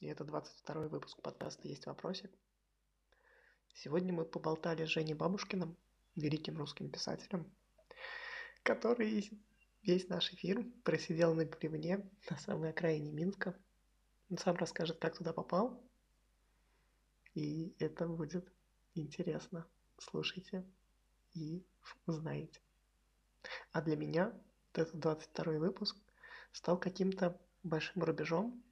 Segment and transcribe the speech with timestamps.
[0.00, 2.30] и это 22 выпуск подкаста «Есть вопросик».
[3.74, 5.76] Сегодня мы поболтали с Женей Бабушкиным,
[6.16, 7.50] великим русским писателем,
[8.62, 9.30] который
[9.82, 13.56] весь наш эфир просидел на плевне на самой окраине Минска.
[14.30, 15.80] Он сам расскажет, как туда попал,
[17.34, 18.52] и это будет
[18.94, 19.66] интересно.
[19.98, 20.64] Слушайте
[21.34, 21.64] и
[22.06, 22.60] узнаете.
[23.72, 24.32] А для меня
[24.74, 25.96] этот 22 выпуск
[26.52, 28.62] стал каким-то большим рубежом.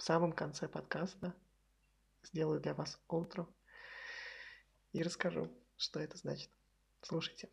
[0.00, 1.34] В самом конце подкаста
[2.22, 3.46] сделаю для вас утро
[4.94, 6.48] и расскажу, что это значит.
[7.02, 7.50] Слушайте.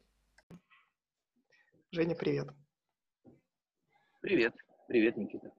[1.91, 2.47] Женя, привет.
[4.21, 4.55] Привет.
[4.87, 5.51] Привет, Никита.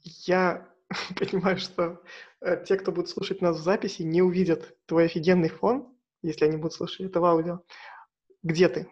[0.00, 0.66] Я
[1.18, 2.02] понимаю, что
[2.40, 6.56] э, те, кто будет слушать нас в записи, не увидят твой офигенный фон, если они
[6.56, 7.60] будут слушать это в аудио.
[8.42, 8.90] Где ты?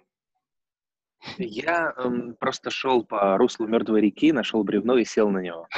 [1.39, 5.69] Я эм, просто шел по руслу мертвой реки, нашел бревно и сел на него.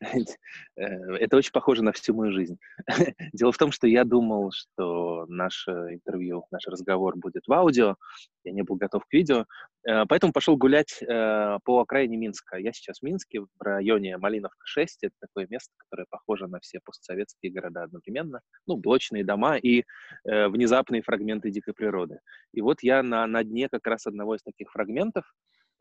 [0.76, 0.84] Э,
[1.16, 2.58] это очень похоже на всю мою жизнь.
[3.34, 7.96] Дело в том, что я думал, что наше интервью, наш разговор будет в аудио.
[8.44, 9.46] Я не был готов к видео.
[9.88, 12.56] Э, поэтому пошел гулять э, по окраине Минска.
[12.56, 14.86] Я сейчас в Минске, в районе Малиновка-6.
[15.02, 18.40] Это такое место, которое похоже на все постсоветские города одновременно.
[18.66, 19.84] Ну, блочные дома и
[20.24, 22.20] внезапные фрагменты дикой природы.
[22.52, 25.24] И вот я на, на дне как раз одного из таких фрагментов.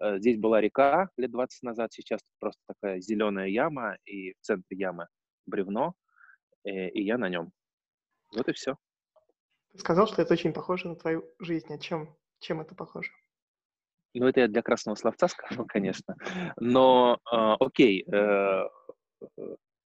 [0.02, 5.08] Здесь была река лет 20 назад, сейчас просто такая зеленая яма, и в центре ямы
[5.50, 5.94] бревно,
[6.64, 7.52] э, и я на нем.
[8.36, 8.78] Вот и все.
[9.76, 11.73] Сказал, что это очень похоже на твою жизнь.
[11.73, 13.12] А чем, чем это похоже?
[14.14, 16.16] Ну, это я для красного словца сказал, конечно.
[16.58, 18.64] Но, э, окей, э,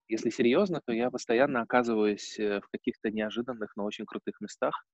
[0.08, 4.86] если серьезно, то я постоянно оказываюсь э, в каких-то неожиданных, но очень крутых местах.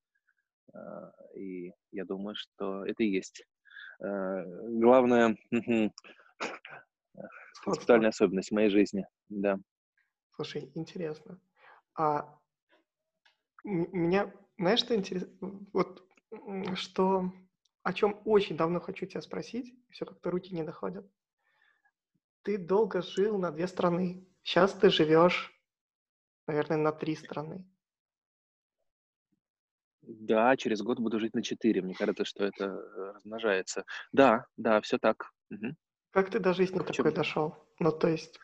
[0.74, 3.46] Э, и я думаю, что это и есть.
[4.02, 5.36] Э, главная
[7.64, 9.58] концептуальная особенность моей жизни, да.
[10.36, 11.40] Слушай, интересно.
[11.96, 12.40] А
[13.66, 15.60] меня, знаешь, что интересно?
[15.74, 16.09] Вот
[16.80, 17.32] что,
[17.84, 21.06] о чем очень давно хочу тебя спросить, все как-то руки не доходят.
[22.42, 24.28] Ты долго жил на две страны.
[24.44, 25.54] Сейчас ты живешь,
[26.48, 27.66] наверное, на три страны.
[30.02, 31.82] Да, через год буду жить на четыре.
[31.82, 32.68] Мне кажется, что это
[33.14, 33.86] размножается.
[34.12, 35.32] Да, да, все так.
[35.52, 35.76] Угу.
[36.12, 37.56] Как ты до жизни такой дошел?
[37.80, 38.40] Ну, то есть...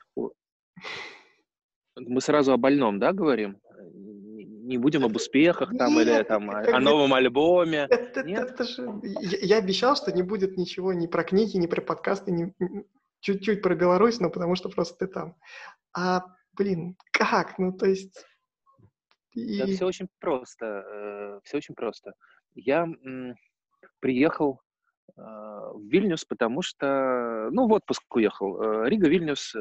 [1.97, 3.59] Мы сразу о больном, да, говорим?
[4.65, 7.85] Не будем об успехах там Нет, или там о, о новом альбоме.
[7.87, 8.49] Это, Нет?
[8.49, 8.81] это же...
[9.03, 12.51] Я, я обещал, что не будет ничего ни про книги, ни про подкасты, ни...
[13.19, 15.35] чуть-чуть про Беларусь, но потому что просто ты там.
[15.95, 16.23] А,
[16.53, 17.59] блин, как?
[17.59, 18.25] Ну, то есть...
[19.33, 19.59] И...
[19.59, 20.65] Да, все очень просто.
[20.65, 22.13] Э, все очень просто.
[22.55, 22.87] Я
[23.99, 24.61] приехал
[25.15, 28.59] э, в Вильнюс, потому что, ну, в отпуск уехал.
[28.59, 29.53] Э, Рига, Вильнюс,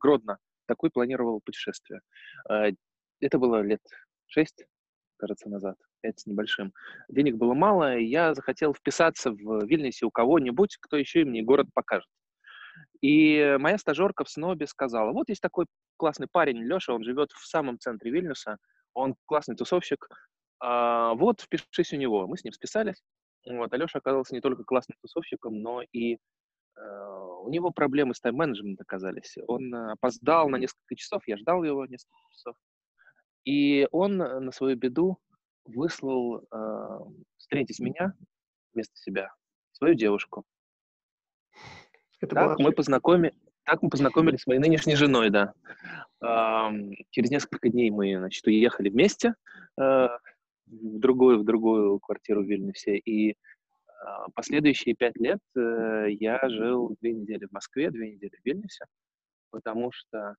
[0.00, 2.00] Гродно такой планировал путешествие.
[2.48, 3.82] Это было лет
[4.32, 4.64] шесть,
[5.16, 6.72] кажется, назад, пять с небольшим.
[7.08, 11.42] Денег было мало, и я захотел вписаться в Вильнюсе у кого-нибудь, кто еще и мне
[11.42, 12.08] город покажет.
[13.00, 15.66] И моя стажерка в СНОБе сказала, вот есть такой
[15.96, 18.56] классный парень, Леша, он живет в самом центре Вильнюса,
[18.94, 20.08] он классный тусовщик,
[20.60, 22.26] а, вот, впишись у него.
[22.26, 23.02] Мы с ним списались.
[23.44, 26.18] Вот, Алеша оказался не только классным тусовщиком, но и
[26.76, 26.82] Э,
[27.44, 29.36] у него проблемы с тайм-менеджментом оказались.
[29.46, 32.56] Он э, опоздал на несколько часов, я ждал его несколько часов.
[33.44, 35.18] И он э, на свою беду
[35.64, 36.98] выслал э,
[37.38, 38.14] встретить меня
[38.72, 39.32] вместо себя,
[39.72, 40.44] свою девушку.
[42.20, 43.32] Это так, мы познакоми...
[43.64, 45.54] так мы познакомились с моей нынешней женой, да.
[46.22, 46.70] Э,
[47.10, 49.34] через несколько дней мы, значит, уехали вместе
[49.78, 50.08] э,
[50.66, 52.96] в другую, в другую квартиру в Вильнюсе.
[52.98, 53.36] И
[54.04, 58.86] а, последующие пять лет э, я жил две недели в Москве, две недели в Вильнюсе,
[59.50, 60.34] потому что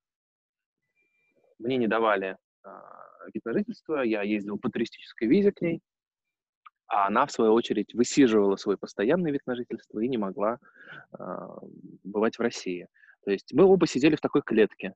[1.60, 2.38] мне не давали
[3.34, 5.82] вид на жительство, я ездил по туристической визе к ней,
[6.88, 10.60] а она, в свою очередь, высиживала свой постоянный вид на жительство и не могла
[11.12, 11.58] а,
[12.04, 12.88] бывать в России.
[13.26, 14.94] То есть мы оба сидели в такой клетке,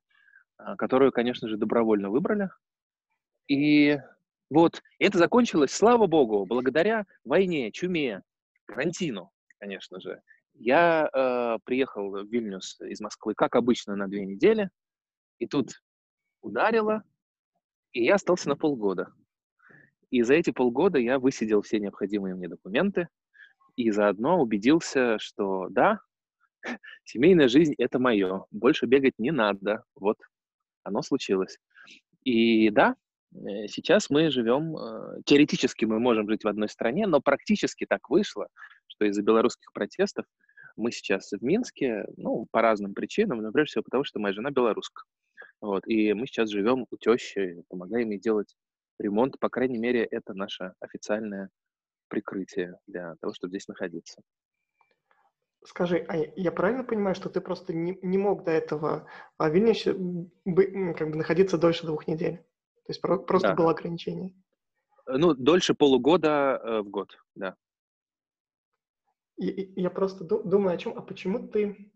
[0.76, 2.50] которую, конечно же, добровольно выбрали.
[3.48, 3.98] И
[4.50, 8.22] вот это закончилось, слава богу, благодаря войне, чуме,
[8.66, 10.20] карантину, конечно же.
[10.54, 14.70] Я э, приехал в Вильнюс из Москвы, как обычно, на две недели,
[15.38, 15.82] и тут
[16.40, 17.04] ударило,
[17.92, 19.12] и я остался на полгода.
[20.10, 23.08] И за эти полгода я высидел все необходимые мне документы,
[23.76, 26.00] и заодно убедился, что да,
[27.04, 30.18] семейная жизнь— это мое, больше бегать не надо, вот
[30.82, 31.58] оно случилось.
[32.24, 32.96] И да,
[33.34, 38.08] Э, сейчас мы живем, э, теоретически мы можем жить в одной стране, но практически так
[38.08, 38.48] вышло,
[38.86, 40.24] что из-за белорусских протестов
[40.76, 44.50] мы сейчас в Минске, ну, по разным причинам, но прежде всего потому, что моя жена
[44.50, 45.02] белоруска.
[45.60, 48.54] Вот, и мы сейчас живем у тещи, помогаем ей делать
[48.98, 49.38] ремонт.
[49.38, 51.50] По крайней мере, это наше официальное
[52.08, 54.22] прикрытие для того, чтобы здесь находиться.
[55.64, 59.08] Скажи, а я правильно понимаю, что ты просто не, не мог до этого
[59.38, 62.38] в Вильнюсе как бы находиться дольше двух недель?
[62.84, 63.54] То есть про, просто да.
[63.54, 64.34] было ограничение?
[65.06, 67.56] Ну, дольше полугода э, в год, да.
[69.36, 71.92] И, я просто думаю о чем, а почему ты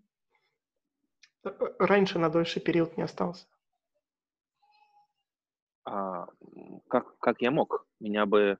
[1.45, 3.47] э, э, раньше на дольший период не остался?
[5.85, 6.27] А,
[6.89, 7.87] как, как я мог?
[8.01, 8.59] Меня бы,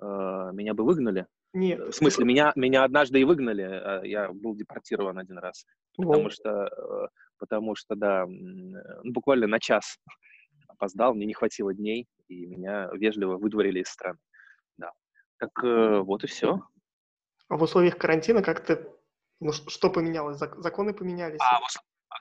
[0.00, 1.26] э, меня бы выгнали.
[1.54, 1.80] Нет.
[1.80, 3.62] В смысле, меня, меня однажды и выгнали.
[3.62, 5.64] А я был депортирован один раз.
[5.96, 9.98] Потому что, э, потому что, да, ну, буквально на час
[10.68, 14.18] опоздал, мне не хватило дней, и меня вежливо выдворили из страны.
[14.76, 14.92] Да.
[15.38, 16.60] Так э, вот и все.
[17.48, 18.86] А в условиях карантина как-то,
[19.40, 20.38] ну, что поменялось?
[20.38, 21.40] Законы поменялись?
[21.40, 21.60] А,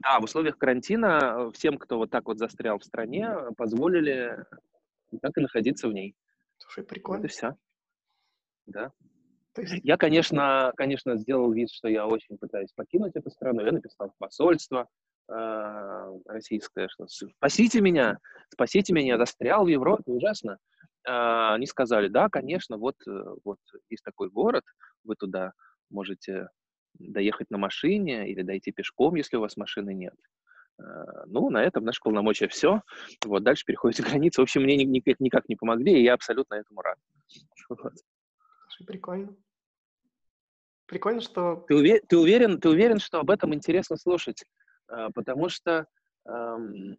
[0.03, 4.45] да, в условиях карантина всем, кто вот так вот застрял в стране, позволили
[5.21, 6.15] так и находиться в ней.
[6.57, 7.21] Слушай, прикольно.
[7.21, 7.55] Вот и все.
[8.65, 8.91] Да.
[9.57, 9.79] Есть...
[9.83, 13.61] Я, конечно, конечно, сделал вид, что я очень пытаюсь покинуть эту страну.
[13.65, 14.87] Я написал в посольство
[15.29, 18.19] э, российское, что спасите меня,
[18.49, 20.57] спасите меня, я застрял в Европе, ужасно.
[21.07, 23.57] Э, они сказали, да, конечно, вот, э, вот
[23.89, 24.63] есть такой город,
[25.03, 25.53] вы туда
[25.89, 26.49] можете
[26.99, 30.15] доехать на машине или дойти пешком, если у вас машины нет.
[30.79, 30.83] Э,
[31.25, 32.81] ну, на этом наши полномочия все.
[33.25, 34.41] Вот, дальше переходите границу.
[34.41, 36.97] В общем, мне никак, никак не помогли, и я абсолютно этому рад.
[37.69, 37.93] Вот.
[38.85, 39.35] Прикольно.
[40.85, 41.65] Прикольно, что...
[41.67, 41.99] Ты, увер...
[42.07, 44.45] ты, уверен, ты уверен, что об этом интересно слушать?
[44.89, 45.85] Э, потому что
[46.25, 46.97] эм,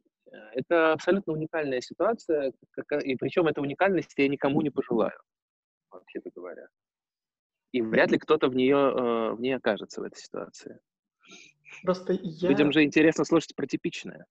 [0.52, 2.52] это абсолютно уникальная ситуация,
[3.02, 5.18] и причем эта уникальность я никому не пожелаю,
[5.90, 6.68] вообще говоря.
[7.72, 10.80] И вряд ли кто-то в нее, э, в ней окажется в этой ситуации.
[11.82, 12.48] Просто я...
[12.48, 14.26] Людям же интересно слушать про типичное.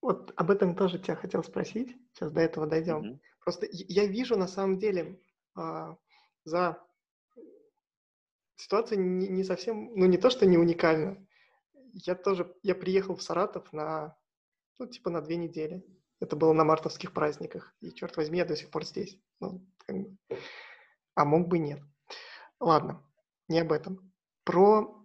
[0.00, 1.96] Вот об этом тоже тебя хотел спросить.
[2.12, 3.02] Сейчас до этого дойдем.
[3.02, 3.18] Mm-hmm.
[3.40, 5.20] Просто я вижу на самом деле
[5.54, 5.96] а,
[6.44, 6.78] за
[8.56, 11.24] ситуация не, не совсем, ну не то, что не уникальна.
[11.92, 14.16] Я тоже, я приехал в Саратов на,
[14.78, 15.84] ну типа на две недели.
[16.20, 17.74] Это было на мартовских праздниках.
[17.80, 19.18] И, черт возьми, я до сих пор здесь.
[19.40, 20.16] Ну, как бы.
[21.16, 21.80] А мог бы нет.
[22.62, 23.02] Ладно,
[23.48, 24.12] не об этом.
[24.44, 25.04] Про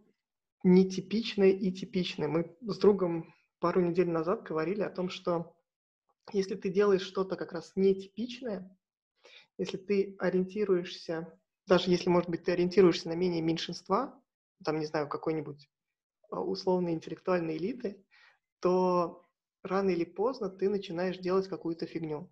[0.64, 2.28] нетипичное и типичное.
[2.28, 5.56] Мы с другом пару недель назад говорили о том, что
[6.32, 8.78] если ты делаешь что-то как раз нетипичное,
[9.58, 11.34] если ты ориентируешься,
[11.66, 14.22] даже если, может быть, ты ориентируешься на мнение меньшинства,
[14.64, 15.68] там, не знаю, какой-нибудь
[16.30, 18.06] а, условной интеллектуальной элиты,
[18.60, 19.26] то
[19.64, 22.30] рано или поздно ты начинаешь делать какую-то фигню.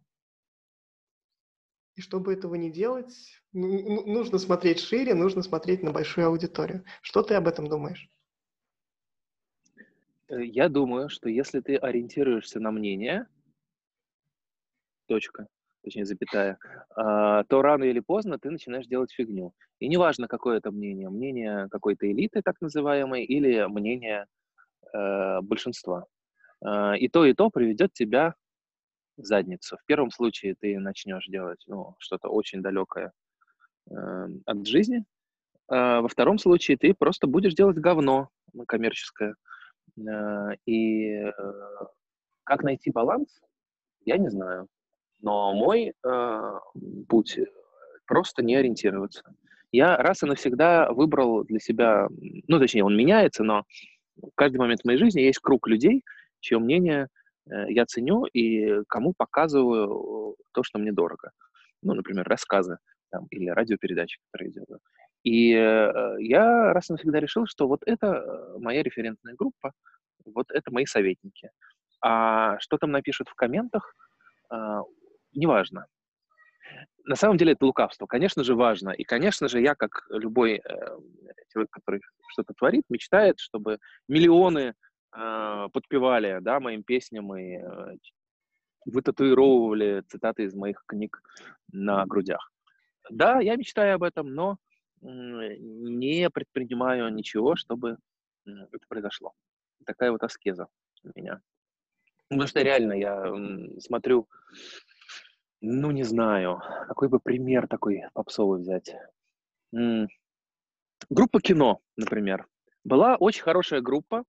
[1.96, 6.84] И чтобы этого не делать, ну, ну, нужно смотреть шире, нужно смотреть на большую аудиторию.
[7.02, 8.10] Что ты об этом думаешь?
[10.28, 13.28] Э, я думаю, что если ты ориентируешься на мнение,
[15.08, 15.48] точка,
[15.84, 16.58] точнее запятая,
[16.96, 19.54] а, то рано или поздно ты начинаешь делать фигню.
[19.80, 24.26] И неважно, какое это мнение, мнение какой-то элиты, так называемой, или мнение
[24.94, 26.06] э, большинства.
[26.66, 28.36] Э, и то, и то приведет тебя
[29.18, 29.78] задницу.
[29.78, 33.12] В первом случае ты начнешь делать ну, что-то очень далекое
[33.90, 35.04] э, от жизни.
[35.68, 38.30] А во втором случае ты просто будешь делать говно
[38.68, 39.36] коммерческое.
[39.98, 41.32] Э, и э,
[42.44, 43.42] как найти баланс,
[44.06, 44.68] я не знаю.
[45.22, 46.60] Но мой э,
[47.08, 47.40] путь
[48.06, 49.24] просто не ориентироваться.
[49.72, 52.08] Я раз и навсегда выбрал для себя,
[52.48, 53.64] ну, точнее, он меняется, но
[54.16, 56.04] в каждый момент в моей жизни есть круг людей,
[56.40, 57.08] чье мнение
[57.48, 61.32] я ценю и кому показываю то, что мне дорого.
[61.82, 62.78] Ну, например, рассказы
[63.12, 64.80] там, или радиопередачи, которые делаю.
[65.24, 69.72] И э, я раз и навсегда решил, что вот это э, моя референтная группа,
[70.24, 71.50] вот это мои советники.
[72.02, 73.96] А что там напишут в комментах,
[74.52, 74.56] э,
[75.34, 75.88] неважно.
[77.06, 78.06] На самом деле это лукавство.
[78.06, 78.92] Конечно же, важно.
[78.92, 80.62] И, конечно же, я, как любой э,
[81.52, 84.74] человек, который что-то творит, мечтает, чтобы миллионы
[85.16, 87.98] э, подпевали да, моим песням и э,
[88.86, 91.22] вытатуировывали цитаты из моих книг
[91.72, 92.52] на грудях.
[93.10, 94.58] Да, я мечтаю об этом, но
[95.02, 97.98] не предпринимаю ничего, чтобы
[98.46, 99.34] это произошло.
[99.86, 100.68] Такая вот аскеза
[101.04, 101.42] у меня.
[102.30, 103.32] Потому что реально я
[103.80, 104.28] смотрю,
[105.62, 108.96] ну не знаю, какой бы пример такой попсовый взять.
[111.10, 112.48] Группа кино, например.
[112.84, 114.24] Была очень хорошая группа,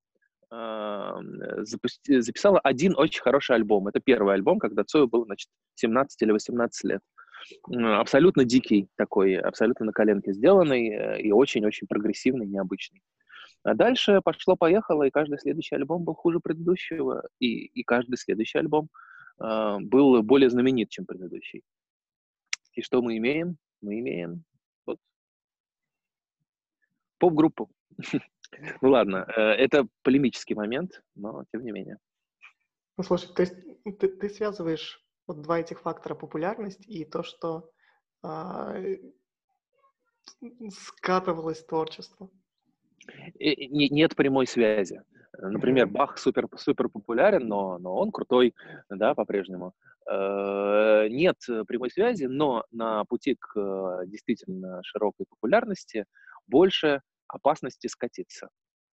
[0.50, 3.88] записала один очень хороший альбом.
[3.88, 7.00] Это первый альбом, когда Цою было, значит, 17 или 18 лет.
[7.72, 13.02] абсолютно дикий такой, абсолютно на коленке сделанный э, и очень-очень прогрессивный, необычный.
[13.62, 18.88] А дальше пошло-поехало, и каждый следующий альбом был хуже предыдущего, и, и каждый следующий альбом
[19.40, 21.62] э, был более знаменит, чем предыдущий.
[22.74, 23.56] И что мы имеем?
[23.80, 24.44] Мы имеем
[24.86, 24.98] вот,
[27.18, 27.70] поп-группу.
[28.80, 31.98] ну ладно, э, это полемический момент, но тем не менее.
[32.96, 33.54] Ну слушай, то есть
[33.98, 37.70] ты, ты связываешь вот два этих фактора популярность и то, что
[38.22, 38.74] а,
[40.70, 42.30] скатывалось творчество.
[43.38, 45.02] И, нет прямой связи.
[45.38, 48.54] Например, Бах супер, супер популярен, но, но он крутой,
[48.88, 49.74] да, по-прежнему.
[50.10, 51.36] Э, нет
[51.66, 56.06] прямой связи, но на пути к э, действительно широкой популярности
[56.46, 58.48] больше опасности скатиться.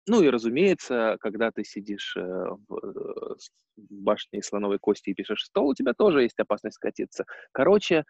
[0.08, 3.38] Ну и, разумеется, когда ты сидишь э, в, в
[3.76, 7.26] башне слоновой кости и пишешь стол, у тебя тоже есть опасность скатиться.
[7.52, 8.06] Короче,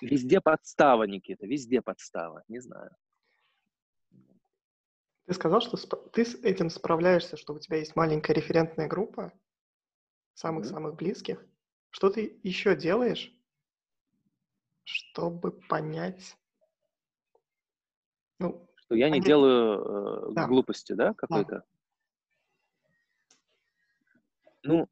[0.00, 2.90] везде подстава, Никита, везде подстава, не знаю.
[5.26, 9.32] Ты сказал, что ты с этим справляешься, что у тебя есть маленькая референтная группа
[10.34, 11.44] самых-самых близких.
[11.90, 13.32] Что ты еще делаешь,
[14.84, 16.36] чтобы понять,
[18.38, 19.26] ну, что я не понять...
[19.26, 20.46] делаю э, да.
[20.46, 21.56] глупости, да, какой-то?
[21.56, 21.64] Да.
[24.64, 24.88] Ну,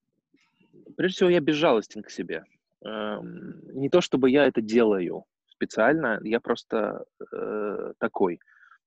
[0.97, 2.45] прежде всего, я безжалостен к себе.
[2.85, 8.40] Эм, не то чтобы я это делаю специально, я просто э, такой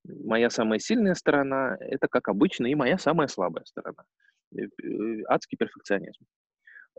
[0.03, 4.03] моя самая сильная сторона– это, как обычно, и моя самая слабая сторона.
[4.57, 6.25] Э, э, адский перфекционизм,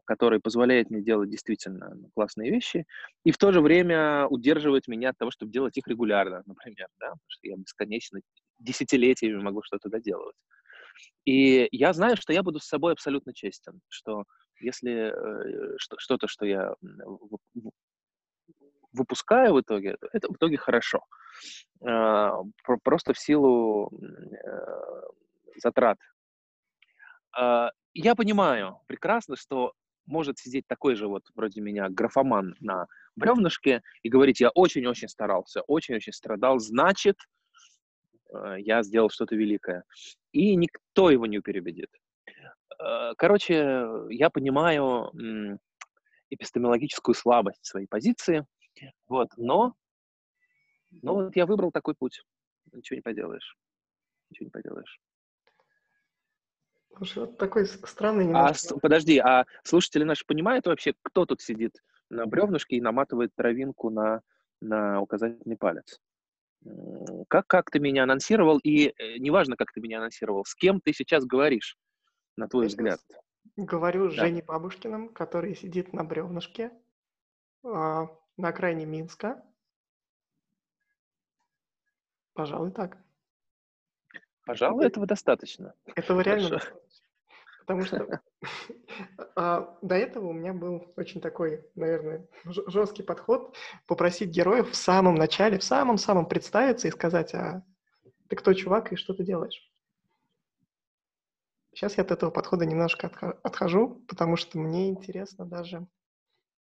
[0.04, 2.86] который позволяет мне делать действительно классные вещи
[3.24, 7.06] и в то же время удерживает меня от того, чтобы делать их регулярно, например, да,
[7.08, 8.20] потому что я бесконечно
[8.58, 10.36] десятилетиями могу что-то доделывать.
[11.24, 14.24] И я знаю, что я буду с собой абсолютно честен, что
[14.60, 16.74] если э, что-то, что я
[18.92, 21.04] выпускаю в итоге, это в итоге хорошо.
[21.84, 22.38] А,
[22.82, 25.02] просто в силу э,
[25.56, 25.98] затрат.
[27.36, 29.72] А, я понимаю прекрасно, что
[30.06, 35.62] может сидеть такой же вот вроде меня графоман на бревнышке и говорить, я очень-очень старался,
[35.62, 37.16] очень-очень страдал, значит,
[38.32, 39.84] э, я сделал что-то великое.
[40.32, 41.90] И никто его не переубедит.
[42.78, 45.12] А, короче, я понимаю
[46.30, 48.46] эпистемологическую слабость своей позиции,
[49.06, 49.74] вот, но
[51.02, 52.22] ну, вот я выбрал такой путь.
[52.72, 53.56] Ничего не поделаешь.
[54.30, 55.00] Ничего не поделаешь.
[56.96, 58.74] Слушай, вот такой странный а немножко...
[58.74, 63.90] А, подожди, а слушатели наши понимают вообще, кто тут сидит на бревнышке и наматывает травинку
[63.90, 64.20] на,
[64.60, 66.00] на указательный палец?
[67.28, 70.92] Как, как ты меня анонсировал, и э, неважно, как ты меня анонсировал, с кем ты
[70.92, 71.76] сейчас говоришь,
[72.36, 73.00] на твой Я взгляд?
[73.56, 74.22] Говорю с да.
[74.22, 76.70] Женей Бабушкиным, который сидит на бревнышке
[77.64, 79.42] э, на окраине Минска,
[82.34, 82.98] Пожалуй, так.
[84.44, 85.74] Пожалуй, этого достаточно.
[85.94, 86.64] Этого реально Хорошо.
[86.64, 86.83] достаточно.
[87.66, 88.20] Потому что
[89.36, 93.56] а, до этого у меня был очень такой, наверное, жесткий подход
[93.86, 97.64] попросить героев в самом начале, в самом-самом представиться и сказать, а
[98.28, 99.70] ты кто, чувак, и что ты делаешь?
[101.72, 103.08] Сейчас я от этого подхода немножко
[103.42, 105.86] отхожу, потому что мне интересно даже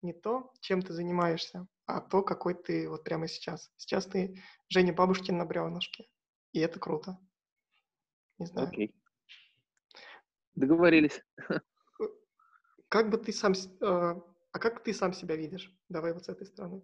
[0.01, 3.71] не то, чем ты занимаешься, а то, какой ты вот прямо сейчас.
[3.77, 6.07] Сейчас ты Женя Бабушкин на бревнышке,
[6.51, 7.19] и это круто.
[8.39, 8.67] Не знаю.
[8.67, 9.02] Окей.
[10.55, 11.21] Договорились.
[11.49, 11.59] Э,
[12.89, 13.53] как бы ты сам...
[13.81, 14.15] Э,
[14.51, 15.71] а как ты сам себя видишь?
[15.89, 16.81] Давай вот с этой стороны.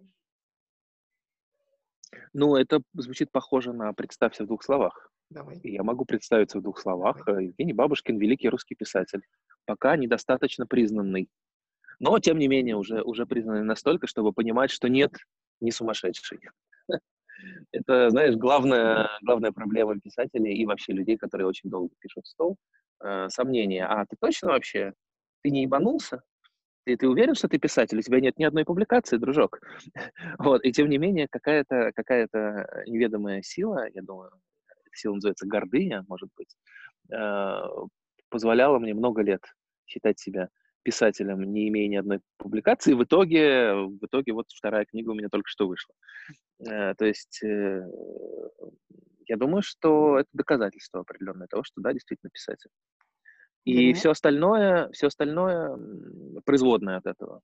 [2.32, 5.10] Ну, это звучит похоже на «представься в двух словах».
[5.30, 5.60] Давай.
[5.62, 7.24] я могу представиться в двух словах.
[7.24, 7.46] Давай.
[7.46, 9.22] Евгений Бабушкин– великий русский писатель,
[9.64, 11.30] пока недостаточно признанный
[12.00, 15.12] но, тем не менее, уже, уже признаны настолько, чтобы понимать, что нет,
[15.60, 16.40] не сумасшедший.
[17.72, 22.56] Это, знаешь, главная, главная проблема писателей и вообще людей, которые очень долго пишут стол,
[23.02, 23.86] э, сомнения.
[23.86, 24.92] А ты точно вообще?
[25.42, 26.22] Ты не ебанулся?
[26.84, 27.98] Ты, ты уверен, что ты писатель?
[27.98, 29.60] У тебя нет ни одной публикации, дружок.
[30.38, 32.28] вот, и тем не менее, какая-то какая
[32.86, 34.30] неведомая сила, я думаю,
[34.92, 36.56] сила называется гордыня, может быть,
[37.12, 37.62] э,
[38.28, 39.42] позволяла мне много лет
[39.86, 40.48] считать себя
[40.82, 42.94] писателем, не имея ни одной публикации.
[42.94, 45.94] В итоге, в итоге вот вторая книга у меня только что вышла.
[46.66, 47.88] Э, то есть э,
[49.26, 52.70] я думаю, что это доказательство определенное того, что да, действительно писатель.
[53.64, 53.94] И mm-hmm.
[53.94, 55.78] все остальное, все остальное
[56.44, 57.40] производное от этого.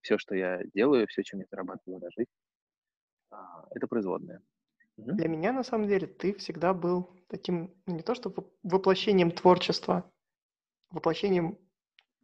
[0.00, 2.30] Все, что я делаю, все, чем я зарабатываю на жизнь,
[3.30, 4.40] а, это производное.
[4.98, 5.12] Mm-hmm.
[5.12, 10.10] Для меня, на самом деле, ты всегда был таким, ну, не то что воплощением творчества,
[10.90, 11.58] воплощением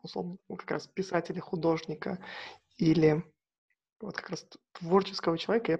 [0.05, 2.25] условно, ну, как раз писателя, художника
[2.77, 3.25] или
[4.01, 5.79] вот как раз творческого человека, я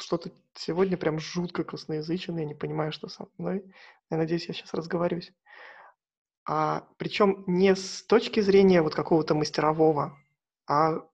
[0.00, 3.64] что-то сегодня прям жутко косноязычен, я не понимаю, что со мной.
[4.10, 5.32] Я надеюсь, я сейчас разговорюсь.
[6.44, 10.18] А, причем не с точки зрения вот какого-то мастерового,
[10.66, 11.06] а,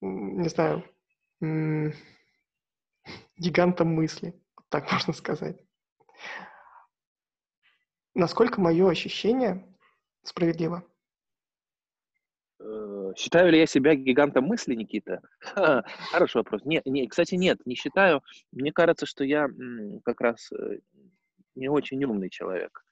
[0.00, 0.84] не знаю,
[3.36, 5.60] гигантом мысли, так можно сказать.
[8.14, 9.64] Насколько мое ощущение
[10.22, 10.84] справедливо?
[13.08, 15.20] Э, считаю ли я себя гигантом мысли, Никита?
[16.12, 16.64] Хороший вопрос.
[16.64, 18.22] Не, не, кстати, нет, не считаю.
[18.52, 19.48] Мне кажется, что я
[20.04, 20.78] как раз э,
[21.54, 22.84] не очень умный человек.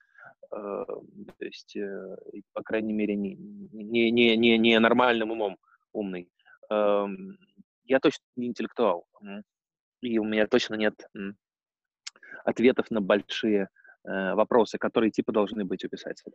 [0.51, 1.77] Э, то есть,
[2.53, 5.57] по крайней мере, не, не, не, не, не нормальным умом
[5.93, 6.29] умный.
[6.69, 7.37] Эм,
[7.85, 9.07] я точно не интеллектуал.
[10.01, 10.93] И у меня точно нет
[12.43, 13.69] ответов на большие
[14.03, 16.33] вопросы, которые типа должны быть у писателя.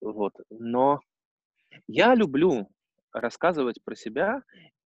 [0.00, 0.32] Вот.
[0.50, 1.00] Но
[1.86, 2.68] я люблю
[3.12, 4.42] рассказывать про себя,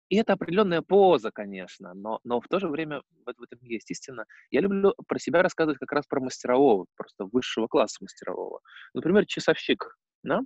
[0.09, 3.91] и это определенная поза, конечно, но, но в то же время в, в этом есть
[3.91, 4.25] истина.
[4.51, 8.61] Я люблю про себя рассказывать как раз про мастерового, просто высшего класса мастерового.
[8.95, 10.41] Например, часовщик, да?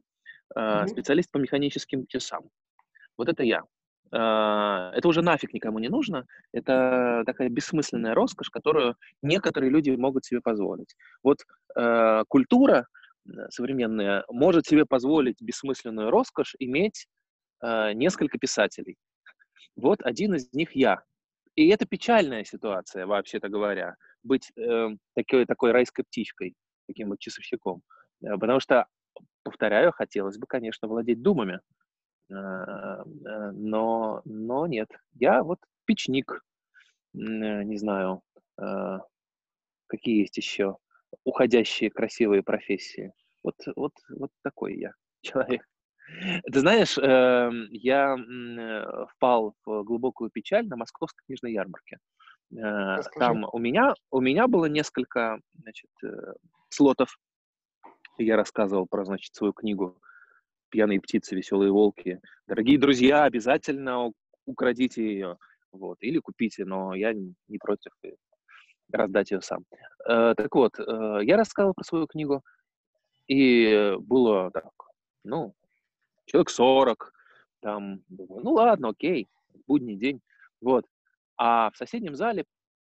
[0.56, 0.86] mm-hmm.
[0.88, 2.50] специалист по механическим часам.
[3.16, 3.62] Вот это я.
[4.10, 6.26] А, это уже нафиг никому не нужно.
[6.52, 10.94] Это такая бессмысленная роскошь, которую некоторые люди могут себе позволить.
[11.22, 11.38] Вот
[11.76, 12.86] э, культура
[13.50, 17.06] современная может себе позволить бессмысленную роскошь иметь
[17.62, 18.96] э, несколько писателей.
[19.76, 21.02] Вот один из них я.
[21.54, 26.54] И это печальная ситуация, вообще-то говоря, быть э, такой, такой райской птичкой,
[26.86, 27.82] таким вот часовщиком.
[28.24, 28.86] Э, потому что,
[29.42, 31.60] повторяю, хотелось бы, конечно, владеть думами,
[32.30, 34.88] э, э, но, но нет.
[35.14, 36.42] Я вот печник,
[37.14, 38.22] э, не знаю,
[38.60, 38.98] э,
[39.88, 40.78] какие есть еще
[41.24, 43.12] уходящие красивые профессии.
[43.42, 44.92] Вот, вот, вот такой я
[45.22, 45.66] человек.
[46.52, 51.98] Ты знаешь, эм, я э, впал в глубокую печаль на Московской книжной ярмарке.
[52.52, 53.18] Э, Расскажи.
[53.18, 56.34] Там у меня, у меня было несколько значит, э,
[56.68, 57.16] слотов.
[58.18, 59.98] Я рассказывал про значит, свою книгу
[60.68, 62.20] «Пьяные птицы, веселые волки».
[62.46, 64.12] Дорогие друзья, обязательно
[64.44, 65.38] украдите ее.
[65.72, 67.92] Вот, или купите, но я не против
[68.92, 69.64] раздать ее сам.
[70.08, 72.42] Э, так вот, э, я рассказывал про свою книгу,
[73.28, 74.70] и было так,
[75.24, 75.54] ну,
[76.26, 77.12] человек 40,
[77.60, 79.28] там, думаю, ну ладно, окей,
[79.66, 80.20] будний день,
[80.60, 80.84] вот.
[81.36, 82.44] А в соседнем зале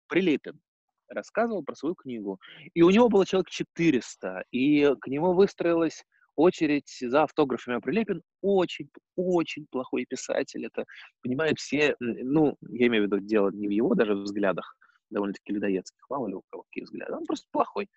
[0.08, 0.60] Прилепин
[1.08, 2.40] рассказывал про свою книгу,
[2.74, 6.04] и у него было человек 400, и к нему выстроилась
[6.36, 7.76] очередь за автографами.
[7.76, 10.66] А Прилепин очень, очень плохой писатель.
[10.66, 10.84] Это
[11.22, 14.76] понимают все, ну, я имею в виду дело не в его даже взглядах,
[15.10, 17.88] довольно-таки людоедских, мало ли у кого какие взгляды, он просто плохой.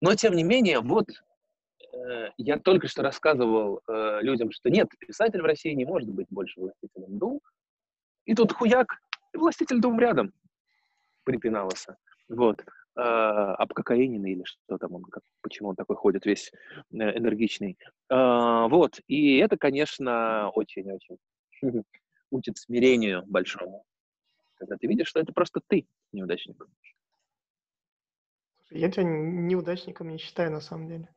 [0.00, 1.08] Но, тем не менее, вот
[1.92, 6.26] э, я только что рассказывал э, людям, что нет, писатель в России не может быть
[6.30, 7.40] больше властителем дум,
[8.24, 9.00] и тут хуяк,
[9.32, 10.32] и властитель дум рядом
[11.24, 11.96] припинался.
[12.28, 12.64] Вот.
[12.96, 16.52] Э, об кокаине или что там он, как, почему он такой ходит весь
[16.92, 17.76] э, энергичный.
[18.08, 19.00] Э, вот.
[19.08, 21.18] И это, конечно, очень-очень
[22.30, 23.84] учит смирению большому
[24.56, 26.66] когда ты видишь, что это просто ты неудачник.
[28.70, 31.14] Я тебя неудачником не считаю на самом деле.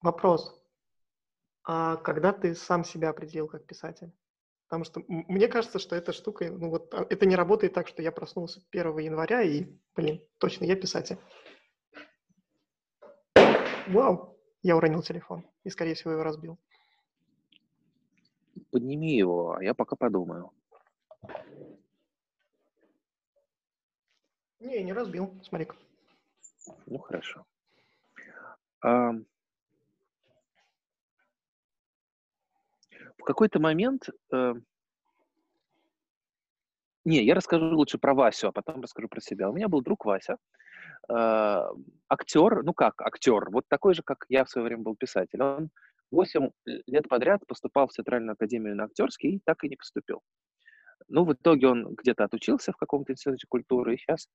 [0.00, 0.58] Вопрос.
[1.64, 4.12] А когда ты сам себя определил как писатель?
[4.68, 8.02] Потому что мне кажется, что эта штука, ну вот а, это не работает так, что
[8.02, 11.18] я проснулся 1 января и, блин, точно я писатель.
[13.86, 16.58] Вау, я уронил телефон и, скорее всего, его разбил.
[18.70, 20.52] Подними его, а я пока подумаю.
[24.60, 25.76] Не, не разбил, смотри-ка.
[26.86, 27.44] Ну, хорошо.
[28.80, 29.12] А...
[33.16, 34.08] В какой-то момент...
[34.32, 34.54] Э...
[37.04, 39.48] Не, я расскажу лучше про Васю, а потом расскажу про себя.
[39.48, 40.36] У меня был друг Вася,
[41.08, 41.62] э,
[42.08, 45.40] актер, ну как актер, вот такой же, как я в свое время был писатель.
[45.40, 45.70] Он
[46.10, 50.20] 8 лет подряд поступал в театральную академию на актерский и так и не поступил.
[51.08, 54.28] Ну, в итоге он где-то отучился в каком-то институте культуры, и сейчас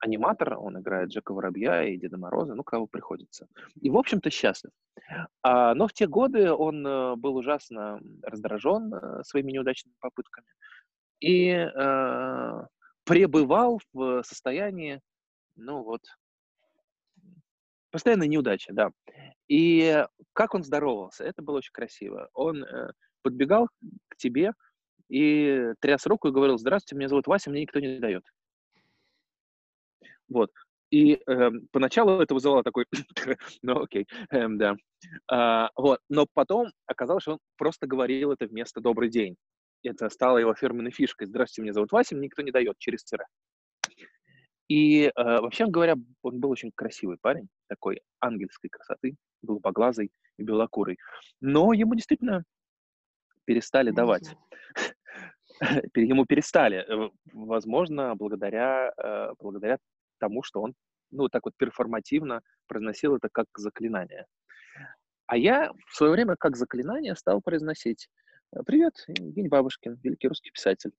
[0.00, 3.46] аниматор, он играет Джека Воробья и Деда Мороза, ну, кого приходится.
[3.80, 4.70] И, в общем-то, счастлив.
[5.42, 10.46] А, но в те годы он э, был ужасно раздражен э, своими неудачными попытками
[11.20, 12.66] и э,
[13.04, 15.00] пребывал в состоянии,
[15.56, 16.02] ну вот,
[17.90, 18.90] постоянной неудачи, да.
[19.48, 22.28] И как он здоровался, это было очень красиво.
[22.34, 23.68] Он э, подбегал
[24.08, 24.52] к тебе
[25.08, 28.24] и тряс руку и говорил, здравствуйте, меня зовут Вася, мне никто не дает.
[30.28, 30.50] Вот.
[30.90, 32.86] И э, поначалу это вызывало такой,
[33.62, 34.76] ну окей, э, да.
[35.30, 36.00] А, вот.
[36.08, 39.36] Но потом оказалось, что он просто говорил это вместо «добрый день».
[39.82, 41.26] это стало его фирменной фишкой.
[41.26, 43.24] Здравствуйте, меня зовут Вася, мне никто не дает через тире.
[44.68, 50.98] И э, вообще говоря, он был очень красивый парень, такой ангельской красоты, голубоглазый и белокурый.
[51.40, 52.44] Но ему действительно
[53.44, 54.36] перестали давать.
[55.94, 59.78] Ему перестали, э, возможно, благодаря, э, благодаря
[60.18, 60.74] тому, что он
[61.10, 64.26] ну, так вот перформативно произносил это как заклинание.
[65.26, 68.08] А я в свое время как заклинание стал произносить
[68.66, 70.92] «Привет, Евгений Бабушкин, великий русский писатель».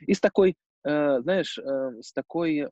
[0.00, 2.68] И с такой, э, знаешь, э, с такой э,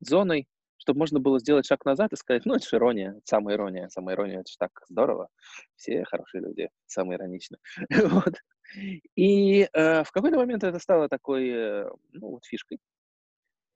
[0.00, 0.46] зоной,
[0.82, 4.16] чтобы можно было сделать шаг назад и сказать, ну, это же ирония, самая ирония, самая
[4.16, 5.28] ирония, это же так здорово,
[5.76, 7.60] все хорошие люди, самые ироничные.
[8.10, 8.34] вот.
[9.14, 12.80] И э, в какой-то момент это стало такой, э, ну, вот фишкой.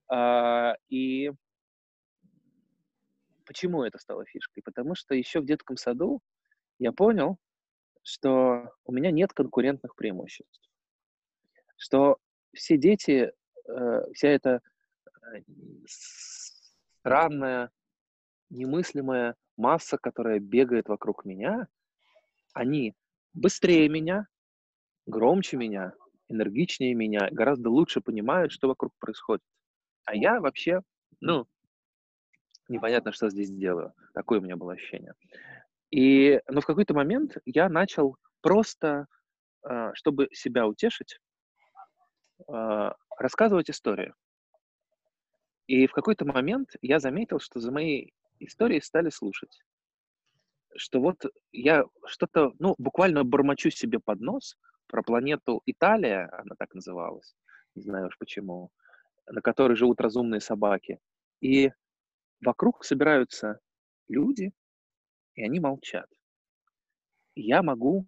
[0.09, 1.31] А, и
[3.45, 4.65] почему это стало фишкой?
[4.65, 6.21] Потому что еще в детском саду
[6.81, 7.39] я понял,
[8.03, 10.61] что у меня нет конкурентных преимуществ.
[11.77, 12.17] Что
[12.53, 13.33] все дети,
[13.69, 14.61] э, вся эта
[15.35, 15.43] э,
[17.07, 17.71] странная,
[18.51, 21.69] немыслимая масса, которая бегает вокруг меня,
[22.53, 22.95] они
[23.33, 24.27] быстрее меня,
[25.07, 25.93] громче меня,
[26.27, 29.45] энергичнее меня, гораздо лучше понимают, что вокруг происходит.
[30.05, 30.81] А я вообще,
[31.21, 31.47] ну,
[32.69, 33.93] непонятно, что здесь делаю.
[34.13, 35.15] Такое у меня было ощущение.
[35.93, 39.07] И, но в какой-то момент я начал просто,
[39.63, 41.21] а, чтобы себя утешить,
[42.49, 44.13] а, рассказывать истории.
[45.67, 49.63] И в какой-то момент я заметил, что за моей историей стали слушать.
[50.77, 56.75] Что вот я что-то, ну, буквально бормочу себе под нос про планету Италия, она так
[56.75, 57.35] называлась,
[57.75, 58.71] не знаю уж почему,
[59.27, 61.01] на которой живут разумные собаки.
[61.41, 61.73] И
[62.45, 63.61] вокруг собираются
[64.09, 64.53] люди,
[65.35, 66.09] и они молчат.
[67.37, 68.07] я могу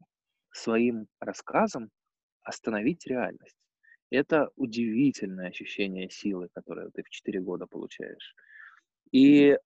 [0.50, 1.90] своим рассказом
[2.42, 3.56] остановить реальность.
[4.10, 8.34] Это удивительное ощущение силы, которое ты в 4 года получаешь.
[9.12, 9.58] И э,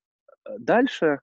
[0.58, 1.20] дальше,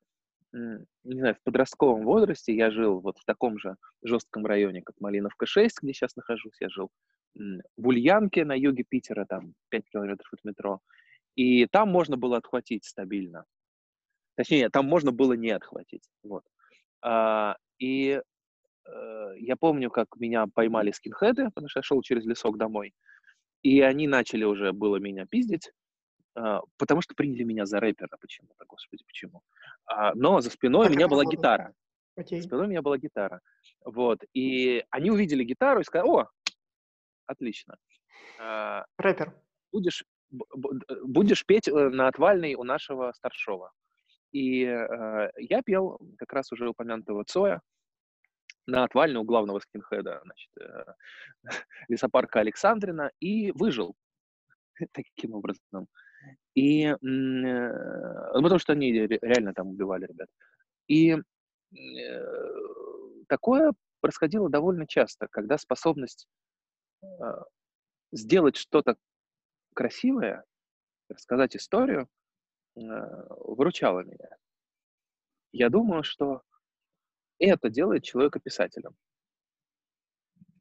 [0.51, 5.45] не знаю, в подростковом возрасте я жил вот в таком же жестком районе, как Малиновка
[5.45, 6.57] 6, где сейчас нахожусь.
[6.59, 6.89] Я жил
[7.35, 10.79] в Ульянке на юге Питера, там 5 километров от метро.
[11.35, 13.45] И там можно было отхватить стабильно.
[14.35, 16.09] Точнее, там можно было не отхватить.
[16.23, 16.43] Вот.
[17.01, 18.21] А, и
[18.85, 22.93] э, я помню, как меня поймали скинхеды, потому что я шел через лесок домой.
[23.61, 25.71] И они начали уже было меня пиздить,
[26.35, 29.41] э, потому что приняли меня за рэпера почему-то, господи, почему.
[29.85, 31.31] А, но за спиной а у меня была было?
[31.31, 31.73] гитара.
[32.17, 32.37] Okay.
[32.37, 33.41] За спиной у меня была гитара.
[33.83, 34.19] Вот.
[34.33, 36.29] И они увидели гитару и сказали, о,
[37.25, 37.75] отлично.
[38.39, 39.33] Э, Рэпер.
[39.71, 43.71] Будешь, будешь петь э, на отвальной у нашего старшего.
[44.31, 47.61] И э, я пел как раз уже упомянутого Цоя
[48.69, 50.93] на отвальне у главного скинхеда, значит, э,
[51.87, 53.95] лесопарка Александрина, и выжил
[54.91, 55.87] таким образом.
[56.55, 60.29] И э, ну, потому что они реально там убивали ребят.
[60.87, 62.25] И э,
[63.27, 66.27] такое происходило довольно часто, когда способность
[67.03, 67.07] э,
[68.11, 68.95] сделать что-то
[69.73, 70.43] красивое,
[71.09, 72.07] рассказать историю,
[72.79, 74.29] Э, выручало меня.
[75.51, 76.41] Я думаю, что
[77.47, 78.95] это делает человека писателем.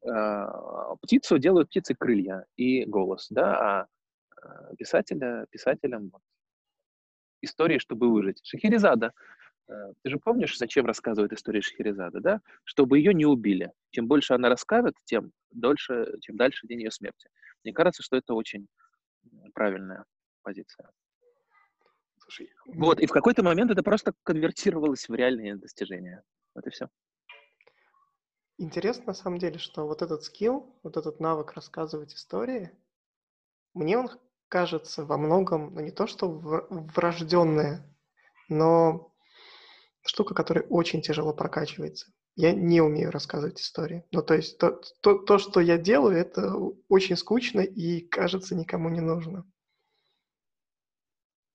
[0.07, 3.87] А, птицу делают птицы крылья и голос, да,
[4.41, 6.11] а, писателя, писателем
[7.41, 8.41] истории, чтобы выжить.
[8.43, 9.13] Шахерезада.
[9.67, 12.41] Э, ты же помнишь, зачем рассказывает история Шахерезада, да?
[12.63, 13.71] Чтобы ее не убили.
[13.91, 17.29] Чем больше она расскажет, тем дольше, чем дальше день ее смерти.
[17.63, 18.67] Мне кажется, что это очень
[19.53, 20.05] правильная
[20.41, 20.89] позиция.
[22.19, 26.23] Слушай, вот, и в какой-то момент это просто конвертировалось в реальные достижения.
[26.55, 26.89] Вот и все.
[28.57, 32.71] Интересно, на самом деле, что вот этот скилл, вот этот навык рассказывать истории,
[33.73, 34.09] мне он
[34.49, 37.85] кажется во многом, ну не то что врожденная,
[38.49, 39.13] но
[40.01, 42.11] штука, которая очень тяжело прокачивается.
[42.35, 44.05] Я не умею рассказывать истории.
[44.11, 46.53] Ну, то есть то, то, то, что я делаю, это
[46.87, 49.45] очень скучно и, кажется, никому не нужно.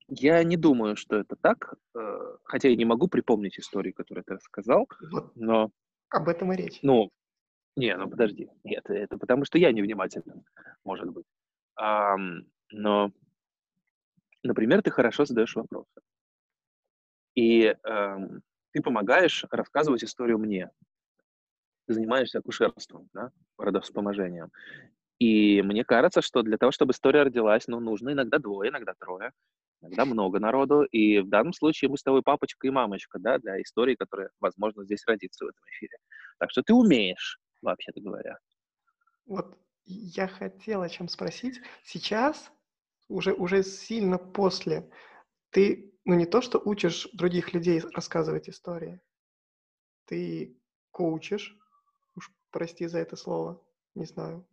[0.08, 4.34] Я не думаю, что это так, э, хотя я не могу припомнить историю, которую ты
[4.34, 4.86] рассказал,
[5.34, 5.70] но...
[6.10, 6.80] Об этом и речь.
[6.82, 7.10] Ну,
[7.76, 10.44] не, ну подожди, нет, это потому что я невнимателен,
[10.84, 11.24] может быть.
[11.76, 12.16] А,
[12.70, 13.12] но,
[14.42, 16.00] например, ты хорошо задаешь вопросы.
[17.34, 18.16] И э,
[18.72, 20.70] ты помогаешь рассказывать историю мне.
[21.86, 24.50] Ты занимаешься акушерством, да, родовспоможением.
[25.18, 29.32] И мне кажется, что для того, чтобы история родилась, ну, нужно иногда двое, иногда трое
[29.84, 33.60] иногда много народу, и в данном случае мы с тобой папочка и мамочка, да, для
[33.60, 35.98] истории, которая, возможно, здесь родится в этом эфире.
[36.38, 38.38] Так что ты умеешь, вообще-то говоря.
[39.26, 41.60] Вот я хотел о чем спросить.
[41.82, 42.50] Сейчас,
[43.08, 44.90] уже, уже сильно после,
[45.50, 49.00] ты, ну не то, что учишь других людей рассказывать истории,
[50.06, 50.58] ты
[50.90, 51.56] коучишь,
[52.16, 53.62] уж прости за это слово,
[53.94, 54.46] не знаю,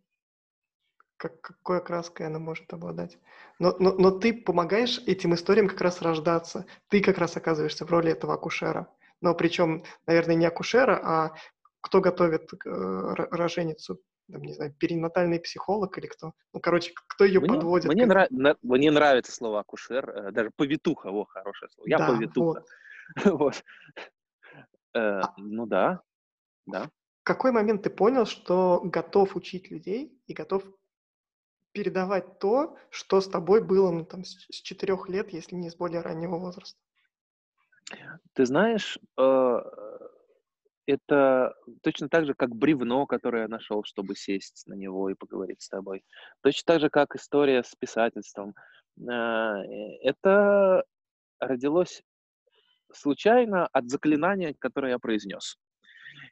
[1.22, 3.16] как, какой окраской она может обладать.
[3.60, 6.66] Но, но, но ты помогаешь этим историям как раз рождаться.
[6.88, 8.88] Ты как раз оказываешься в роли этого акушера.
[9.20, 11.36] Но причем, наверное, не акушера, а
[11.80, 12.68] кто готовит э,
[13.30, 14.00] роженицу,
[14.32, 16.32] там, не знаю, перинатальный психолог или кто.
[16.52, 17.92] Ну, короче, кто ее мне, подводит.
[17.92, 18.28] Мне, нрав...
[18.62, 21.88] мне нравится слово акушер, э, даже повитуха, о, хорошее слово.
[21.88, 22.64] Я да, повитуха.
[23.24, 23.24] Вот.
[23.38, 23.64] вот.
[24.94, 25.34] Э, а...
[25.36, 26.02] Ну да,
[26.66, 26.90] да.
[27.20, 30.64] В какой момент ты понял, что готов учить людей и готов
[31.72, 36.00] передавать то, что с тобой было ну, там, с четырех лет, если не с более
[36.00, 36.78] раннего возраста?
[38.34, 39.58] Ты знаешь, э,
[40.86, 45.62] это точно так же, как бревно, которое я нашел, чтобы сесть на него и поговорить
[45.62, 46.04] с тобой.
[46.42, 48.54] Точно так же, как история с писательством.
[48.98, 49.62] Э,
[50.02, 50.84] это
[51.38, 52.02] родилось
[52.92, 55.56] случайно от заклинания, которое я произнес.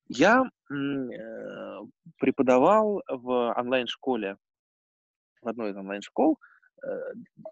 [0.08, 0.74] Я э,
[2.18, 4.36] преподавал в онлайн-школе,
[5.42, 6.38] в одной из онлайн-школ,
[6.84, 6.88] э,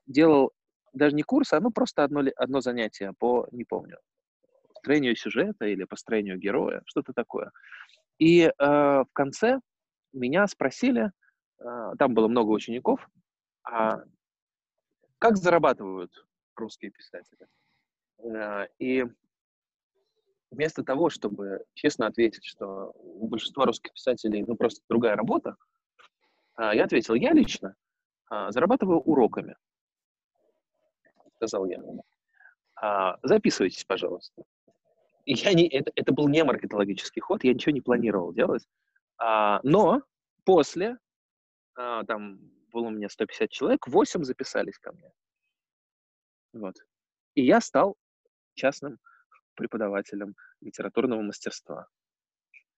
[0.07, 0.53] делал
[0.93, 3.99] даже не курс, а ну просто одно, одно занятие по, не помню,
[4.69, 7.51] построению сюжета или построению героя, что-то такое.
[8.19, 9.61] И э, в конце
[10.13, 11.13] меня спросили,
[11.61, 13.09] э, там было много учеников,
[13.65, 14.03] а
[15.19, 16.13] как зарабатывают
[16.57, 17.47] русские писатели?
[18.19, 19.05] Э, и
[20.51, 25.57] вместо того, чтобы честно ответить, что у большинства русских писателей ну, просто другая работа,
[26.59, 27.75] я ответил, я лично
[28.31, 29.57] э, зарабатываю уроками,
[31.37, 31.81] сказал я.
[32.81, 34.43] А, записывайтесь, пожалуйста.
[35.25, 38.67] И я не, это, это был не маркетологический ход, я ничего не планировал делать.
[39.19, 40.03] А, но
[40.45, 40.99] после,
[41.77, 42.39] а, там
[42.73, 45.11] было у меня 150 человек, 8 записались ко мне.
[46.53, 46.77] Вот.
[47.35, 47.97] И я стал
[48.55, 48.99] частным
[49.55, 51.89] преподавателем литературного мастерства.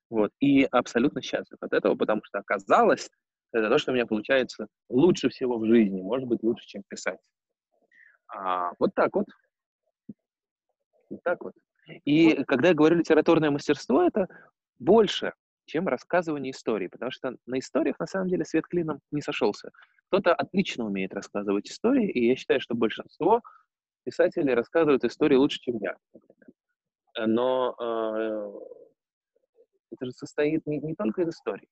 [0.09, 0.33] Вот.
[0.41, 3.11] И абсолютно счастлив от этого, потому что оказалось,
[3.53, 7.19] это то, что у меня получается лучше всего в жизни, может быть, лучше, чем писать.
[8.29, 9.27] А, вот так вот.
[11.11, 11.55] Вот так вот.
[12.05, 14.29] И когда я говорю литературное мастерство, это
[14.79, 15.33] больше,
[15.67, 19.71] чем рассказывание истории, потому что на историях, на самом деле, свет клином не сошелся.
[20.07, 23.41] Кто-то отлично умеет рассказывать истории, и я считаю, что большинство
[24.05, 25.97] писателей рассказывают истории лучше, чем я.
[27.27, 28.53] Но э,
[29.93, 31.69] это же состоит не, не только из истории.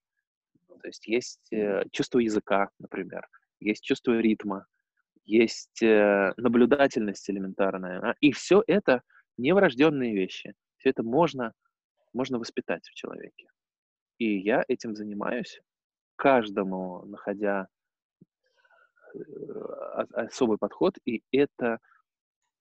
[0.79, 3.27] То есть есть э, чувство языка, например,
[3.61, 4.67] есть чувство ритма,
[5.25, 8.01] есть э, наблюдательность элементарная.
[8.01, 9.03] А, и все это–
[9.39, 10.55] неврожденные вещи.
[10.77, 11.53] Все это можно,
[12.13, 13.49] можно воспитать в человеке.
[14.19, 15.61] И я этим занимаюсь,
[16.17, 17.69] каждому находя
[19.15, 19.19] э,
[20.13, 21.79] особый подход, и это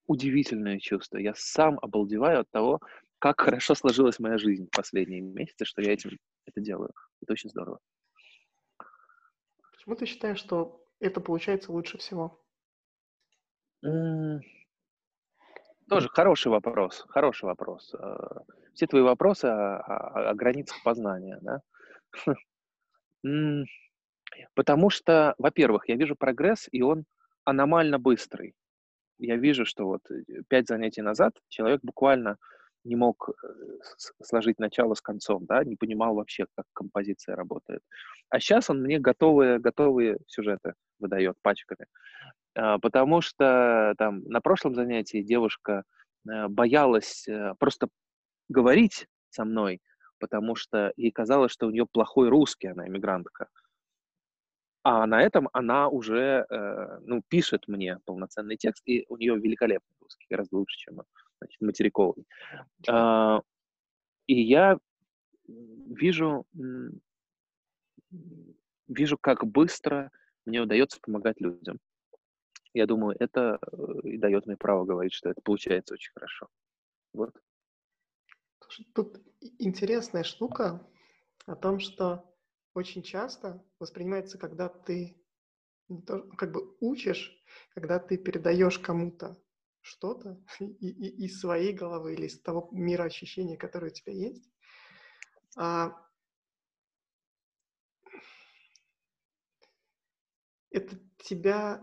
[0.05, 1.17] удивительное чувство.
[1.17, 2.79] Я сам обалдеваю от того,
[3.19, 6.11] как хорошо сложилась моя жизнь в последние месяцы, что я этим
[6.45, 6.91] это делаю.
[7.21, 7.79] Это очень здорово.
[9.87, 12.43] Почему ты считаешь, что это получается лучше всего?
[15.89, 17.93] Тоже хороший вопрос, хороший вопрос.
[17.93, 18.17] Э,
[18.73, 21.61] все твои вопросы о, о, о границах познания, да?
[24.55, 27.05] Потому что, во-первых, я вижу прогресс, и он
[27.45, 28.55] аномально быстрый.
[29.19, 32.35] Я вижу, что вот э, пять занятий назад человек буквально
[32.87, 33.47] не мог э,
[34.23, 37.81] сложить начало с концом, да, не понимал вообще, как композиция работает.
[38.29, 41.87] А сейчас он мне готовые, готовые сюжеты выдает пачками.
[42.55, 45.83] А, потому что там на прошлом занятии девушка
[46.29, 47.89] э, боялась э, просто
[48.49, 49.81] говорить со мной,
[50.19, 53.47] потому что ей казалось, что у нее плохой русский, она иммигрантка.
[54.83, 56.45] А на этом она уже
[57.01, 61.01] ну, пишет мне полноценный текст, и у нее великолепный русский, гораздо лучше, чем
[61.39, 62.25] значит, материковый.
[62.87, 63.41] А,
[64.27, 64.77] и я
[65.47, 66.45] вижу,
[68.87, 70.11] вижу, как быстро
[70.45, 71.79] мне удается помогать людям.
[72.73, 76.47] Я думаю, это э, и дает мне право говорить, что это получается очень хорошо.
[77.13, 77.33] Вот.
[78.93, 79.17] Тут
[79.57, 80.85] интересная штука
[81.45, 82.23] о том, что
[82.73, 85.17] очень часто воспринимается, когда ты
[86.37, 87.33] как бы учишь,
[87.73, 89.37] когда ты передаешь кому-то
[89.87, 94.49] что-то из своей головы или из того мира ощущения, которое у тебя есть,
[95.55, 95.95] а,
[100.71, 101.81] это тебя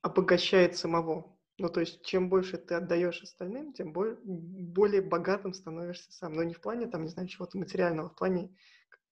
[0.00, 1.36] обогащает самого.
[1.58, 6.32] Ну, то есть, чем больше ты отдаешь остальным, тем более, более богатым становишься сам.
[6.32, 8.56] Но не в плане, там, не знаю, чего-то материального, а в плане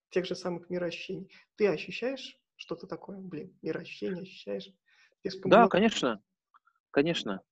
[0.09, 1.31] тех же самых мироощущений.
[1.57, 3.19] Ты ощущаешь что-то такое?
[3.19, 4.69] Блин, мироощущение ощущаешь?
[5.45, 6.23] Да, конечно.
[6.91, 7.43] Конечно.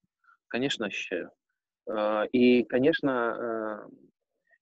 [0.49, 1.31] Конечно, ощущаю.
[1.89, 3.91] А, и, конечно, э,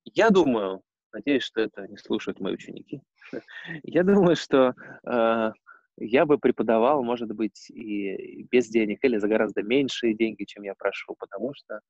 [0.05, 3.03] я думаю, надеюсь, что это не слушают мои ученики,
[3.83, 4.75] я думаю, что
[5.07, 5.53] э,
[5.99, 10.75] я бы преподавал, может быть, и без денег, или за гораздо меньшие деньги, чем я
[10.75, 11.81] прошу, потому что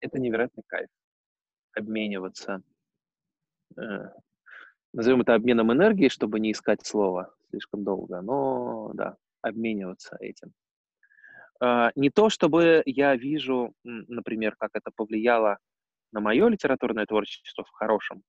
[0.00, 0.88] это невероятный кайф
[1.74, 2.62] обмениваться.
[3.76, 4.10] Э,
[4.92, 10.52] назовем это обменом энергии, чтобы не искать слова слишком долго, но да, обмениваться этим.
[11.60, 15.58] Э, не то, чтобы я вижу, например, как это повлияло
[16.12, 18.22] на мое литературное творчество в хорошем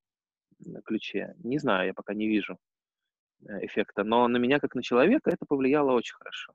[0.86, 1.36] ключе.
[1.44, 2.58] Не знаю, я пока не вижу.
[3.46, 6.54] Э, эффекта, но на меня как на человека это повлияло очень хорошо.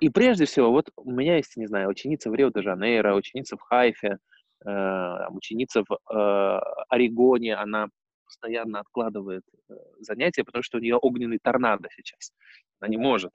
[0.00, 4.18] И прежде всего, вот у меня есть, не знаю, ученица в Рио-де-Жанейро, ученица в Хайфе,
[4.64, 7.88] э, ученица в э, Орегоне, она
[8.24, 12.32] постоянно откладывает э, занятия, потому что у нее огненный торнадо сейчас.
[12.80, 13.32] Она не может.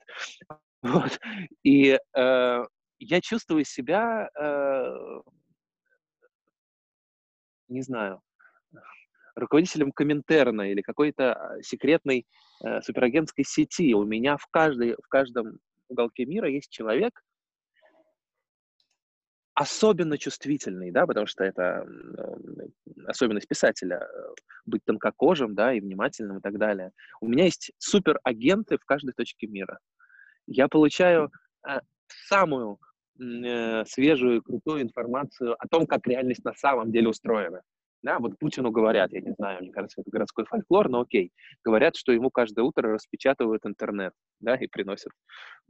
[0.82, 1.20] Вот.
[1.62, 2.64] И э,
[2.98, 5.20] я чувствую себя, э,
[7.68, 8.20] не знаю,
[9.34, 12.26] руководителем Коминтерна или какой-то а, секретной
[12.64, 13.94] э, суперагентской сети.
[13.94, 17.22] У меня в, каждой, в каждом уголке мира есть человек,
[19.54, 21.86] особенно чувствительный, да, потому что это
[23.06, 24.34] особенность писателя, э,
[24.66, 26.92] быть тонкокожим, да, и внимательным и так далее.
[27.20, 29.78] У меня есть суперагенты в каждой точке мира.
[30.46, 31.30] Я получаю
[31.68, 31.78] э,
[32.28, 32.78] самую
[33.20, 37.62] э, свежую, крутую информацию о том, как реальность на самом деле устроена.
[38.02, 41.30] Да, вот Путину говорят, я не знаю, мне кажется, это городской фольклор, но окей.
[41.64, 45.12] Говорят, что ему каждое утро распечатывают интернет, да, и приносят.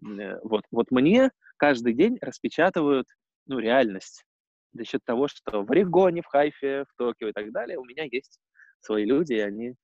[0.02, 3.06] Э, вот, вот мне каждый день распечатывают,
[3.46, 4.24] ну, реальность.
[4.72, 8.04] За счет того, что в Орегоне, в Хайфе, в Токио и так далее у меня
[8.10, 8.40] есть
[8.80, 9.74] свои люди, и они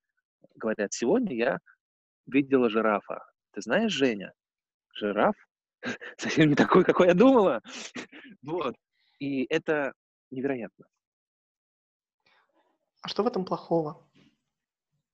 [0.55, 1.59] говорят, сегодня я
[2.25, 3.23] видела жирафа.
[3.53, 4.33] Ты знаешь, Женя,
[4.99, 5.35] жираф
[6.17, 7.61] совсем не такой, какой я думала.
[8.41, 8.75] Вот.
[9.19, 9.93] И это
[10.31, 10.85] невероятно.
[13.01, 14.05] А что в этом плохого?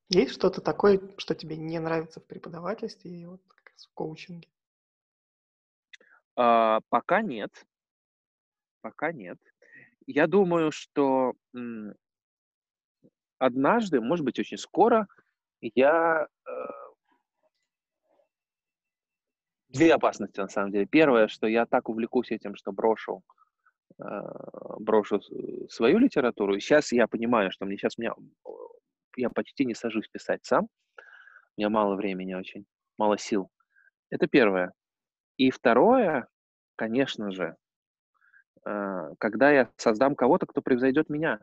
[0.10, 3.42] Есть что-то такое, что тебе не нравится в преподавательстве и вот
[3.76, 4.48] в коучинге?
[6.36, 7.52] А, пока нет.
[8.82, 9.40] Пока нет.
[10.06, 11.34] Я думаю, что
[13.40, 15.08] однажды, может быть, очень скоро,
[15.62, 16.52] я э,
[19.76, 20.86] две опасности на самом деле.
[20.86, 23.24] Первое, что я так увлекусь этим, что брошу
[24.00, 25.22] а, брошу
[25.70, 26.60] свою литературу.
[26.60, 28.14] сейчас я понимаю, что мне сейчас меня,
[29.16, 30.68] я почти не сажусь писать сам.
[31.58, 32.66] У меня мало времени очень,
[32.98, 33.50] мало сил.
[34.10, 34.74] Это первое.
[35.38, 36.28] И второе,
[36.76, 37.56] конечно же,
[38.64, 41.40] когда я создам кого-то, кто превзойдет меня.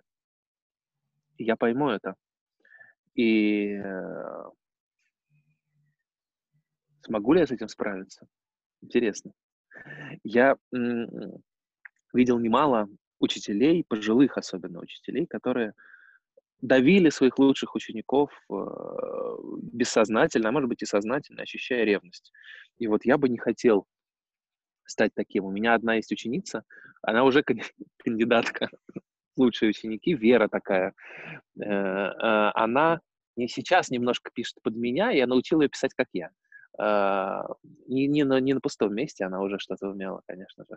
[1.39, 2.15] Я пойму это.
[3.15, 4.45] И э,
[7.03, 8.27] смогу ли я с этим справиться?
[8.81, 9.33] Интересно.
[10.25, 10.57] Я
[12.13, 12.89] видел немало
[13.21, 15.75] учителей, пожилых особенно учителей, которые
[16.61, 18.55] давили своих лучших учеников э,
[19.73, 22.33] бессознательно, а может быть и сознательно, ощущая ревность.
[22.79, 23.87] И вот я бы не хотел
[24.85, 25.45] стать таким.
[25.45, 26.65] У меня одна есть ученица,
[27.03, 27.43] она уже
[27.99, 28.69] кандидатка
[29.37, 30.95] лучшие ученики, Вера такая.
[31.61, 33.01] Э, э, она
[33.37, 36.31] сейчас немножко пишет под меня, я научил ее писать, как я.
[36.81, 37.43] Э,
[37.87, 40.77] не, не, на, не на пустом месте, она уже что-то умела, конечно же.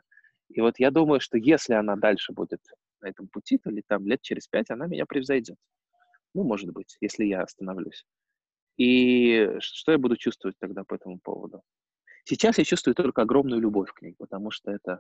[0.50, 2.62] И вот я думаю, что если она дальше будет
[3.02, 5.58] на этом пути, то ли там лет через пять она меня превзойдет.
[6.34, 8.06] Ну, может быть, если я остановлюсь.
[8.78, 11.62] И что я буду чувствовать тогда по этому поводу?
[12.26, 15.00] Сейчас я чувствую только огромную любовь к ней, потому что это...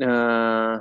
[0.00, 0.80] Э,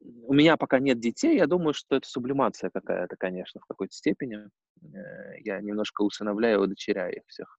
[0.00, 4.38] у меня пока нет детей, я думаю, что это сублимация какая-то, конечно, в какой-то степени.
[4.82, 7.57] Э, я немножко усыновляю, удочеряю их всех.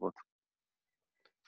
[0.00, 0.14] Вот.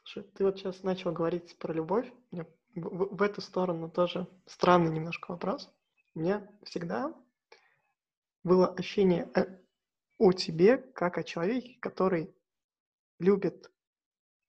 [0.05, 2.11] Слушай, ты вот сейчас начал говорить про любовь.
[2.31, 5.73] В, в эту сторону тоже странный немножко вопрос.
[6.15, 7.13] У меня всегда
[8.45, 9.59] было ощущение э,
[10.19, 12.35] о тебе, как о человеке, который
[13.19, 13.71] любит,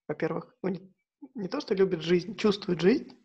[0.07, 0.93] во-первых, ну не,
[1.33, 3.17] не то, что любит жизнь, чувствует жизнь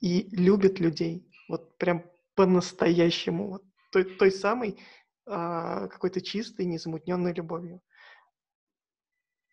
[0.00, 1.28] и любит людей.
[1.48, 2.04] Вот прям
[2.34, 3.48] по-настоящему.
[3.48, 4.78] Вот той, той самой
[5.26, 7.82] а, какой-то чистой, незамутненной любовью.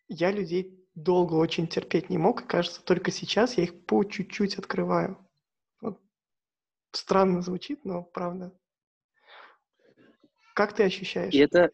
[0.08, 4.56] Я людей долго очень терпеть не мог, и кажется, только сейчас я их по чуть-чуть
[4.56, 5.18] открываю.
[5.80, 6.00] Вот.
[6.92, 8.52] Странно звучит, но правда.
[10.54, 11.34] Как ты ощущаешь?
[11.34, 11.70] И это,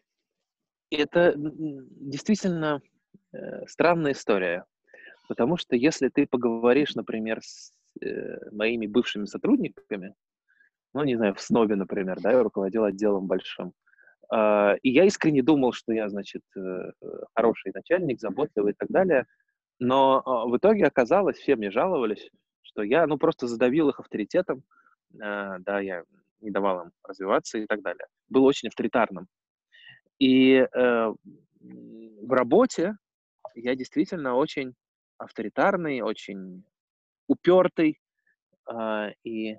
[0.89, 2.81] это действительно
[3.31, 4.65] э, странная история.
[5.29, 7.71] Потому что если ты поговоришь, например, с
[8.01, 10.15] э, моими бывшими сотрудниками,
[10.93, 13.73] ну, не знаю, в СНОБе, например, да, я руководил отделом большим,
[14.33, 16.91] и я искренне думал, что я, значит, э,
[17.35, 19.25] хороший начальник, заботливый и так далее.
[19.79, 22.29] Но а, в итоге оказалось, все мне жаловались,
[22.61, 24.63] что я, ну, просто задавил их авторитетом,
[25.21, 26.03] а, да, я
[26.39, 28.05] не давал им развиваться и так далее.
[28.29, 29.27] Был очень авторитарным.
[30.19, 30.67] И э,
[31.59, 32.95] в работе
[33.55, 34.73] я действительно очень
[35.17, 36.63] авторитарный, очень
[37.27, 37.99] упертый,
[38.71, 39.57] э, и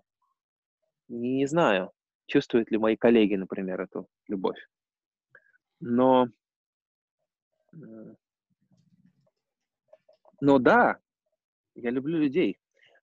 [1.08, 1.90] не знаю,
[2.26, 4.58] чувствуют ли мои коллеги, например, эту любовь.
[5.80, 6.28] Но,
[10.40, 10.98] но да,
[11.74, 12.58] я люблю людей.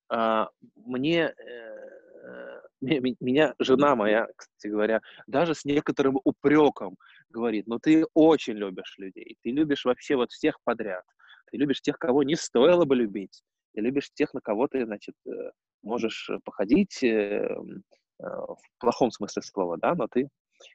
[0.09, 2.61] А, мне, э,
[3.19, 6.97] меня жена моя, кстати говоря, даже с некоторым упреком
[7.29, 11.05] говорит, ну ты очень любишь людей, ты любишь вообще вот всех подряд,
[11.51, 13.43] ты любишь тех, кого не стоило бы любить,
[13.73, 15.51] ты любишь тех, на кого ты, значит, э,
[15.83, 17.55] можешь походить, Э,
[18.21, 20.29] в плохом смысле слова, да, но ты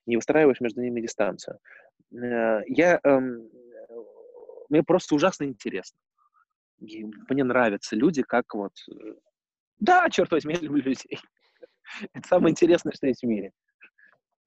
[0.07, 1.59] не выстраиваешь между ними дистанцию.
[2.13, 3.49] Э, я, эм,
[4.69, 5.99] мне просто ужасно интересно.
[6.79, 8.73] И мне нравятся люди, как вот...
[8.91, 9.15] Э,
[9.79, 11.21] да, черт возьми, я люблю людей.
[12.13, 13.53] Это самое интересное, что есть в мире.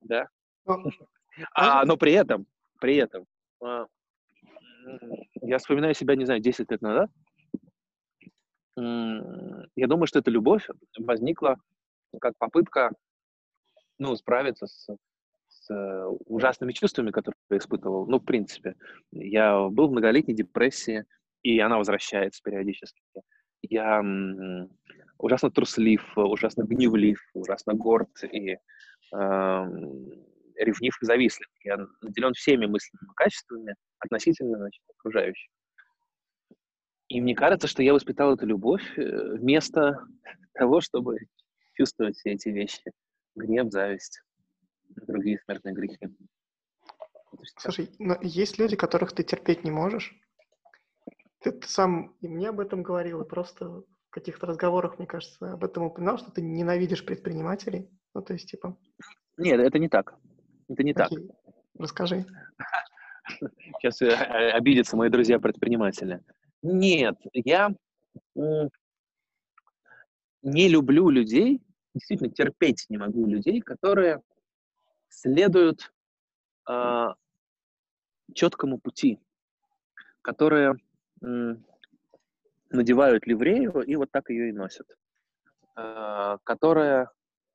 [0.02, 0.28] Да.
[0.66, 0.84] Ну,
[1.54, 2.46] а, но при этом,
[2.80, 3.26] при этом,
[5.42, 7.10] я вспоминаю себя, не знаю, 10 лет назад,
[8.76, 11.58] я думаю, что эта любовь возникла
[12.20, 12.92] как попытка,
[13.98, 14.88] ну, справиться с,
[15.48, 18.08] с э, ужасными чувствами, которые я испытывал.
[18.08, 18.76] Ну, в принципе,
[19.12, 21.06] я был в многолетней депрессии,
[21.44, 23.02] и она возвращается периодически.
[23.62, 24.02] Я
[25.18, 28.58] ужасно труслив, ужасно гневлив, ужасно горд и э,
[29.12, 31.48] ревнив и завистлив.
[31.64, 35.52] Я наделен всеми мысленными качествами относительно значит, окружающих.
[37.10, 40.00] И мне кажется, что я воспитал эту любовь э, вместо
[40.54, 41.18] того, чтобы
[41.80, 42.92] чувствовать все эти вещи.
[43.36, 44.22] Гнев, зависть,
[44.90, 46.10] другие смертные грехи.
[47.58, 50.14] Слушай, но есть люди, которых ты терпеть не можешь.
[51.40, 55.54] Ты, ты сам и мне об этом говорил, и просто в каких-то разговорах, мне кажется,
[55.54, 57.90] об этом упоминал, что ты ненавидишь предпринимателей.
[58.14, 58.78] Ну, то есть, типа...
[59.38, 60.16] Нет, это не так.
[60.68, 61.28] Это не Окей.
[61.28, 61.56] так.
[61.78, 62.26] Расскажи.
[63.80, 66.22] Сейчас э, обидятся мои друзья-предприниматели.
[66.62, 67.74] Нет, я
[70.42, 71.62] не люблю людей,
[71.94, 74.22] действительно терпеть не могу людей, которые
[75.10, 75.92] следуют
[76.70, 77.08] э,
[78.34, 79.20] четкому пути,
[80.22, 80.76] которые
[81.22, 81.56] э,
[82.70, 84.88] надевают ливрею и вот так ее и носят,
[85.76, 87.10] э, которые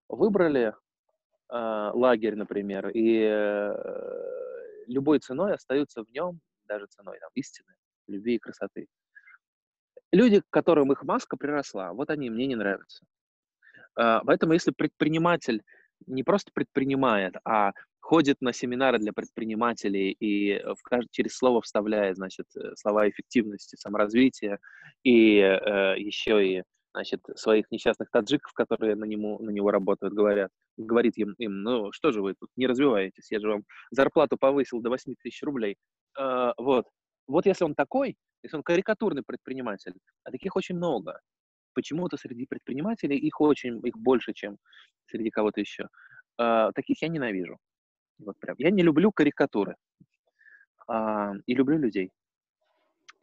[0.08, 0.74] выбрали
[1.48, 7.74] э, лагерь, например, и э, любой ценой остаются в нем, даже ценой там, истины,
[8.06, 8.88] любви и красоты.
[10.12, 13.04] Люди, к которым их маска приросла, вот они мне не нравятся.
[13.96, 15.62] А, поэтому если предприниматель
[16.06, 17.72] не просто предпринимает, а
[18.04, 21.08] ходит на семинары для предпринимателей и в кажд...
[21.10, 24.58] через слово вставляет, значит, э, слова эффективности, саморазвития
[25.02, 30.50] и э, еще и, значит, своих несчастных таджиков, которые на, нему, на него работают, говорят,
[30.76, 34.82] говорит им, им, ну, что же вы тут не развиваетесь, я же вам зарплату повысил
[34.82, 35.76] до 8 тысяч рублей.
[36.18, 36.86] Э, вот.
[37.26, 41.20] Вот если он такой, если он карикатурный предприниматель, а таких очень много,
[41.74, 44.58] почему-то среди предпринимателей их очень, их больше, чем
[45.06, 45.88] среди кого-то еще.
[46.40, 47.58] Uh, таких я ненавижу.
[48.18, 48.56] Вот прям.
[48.58, 49.76] Я не люблю карикатуры.
[50.90, 52.10] Uh, и люблю людей.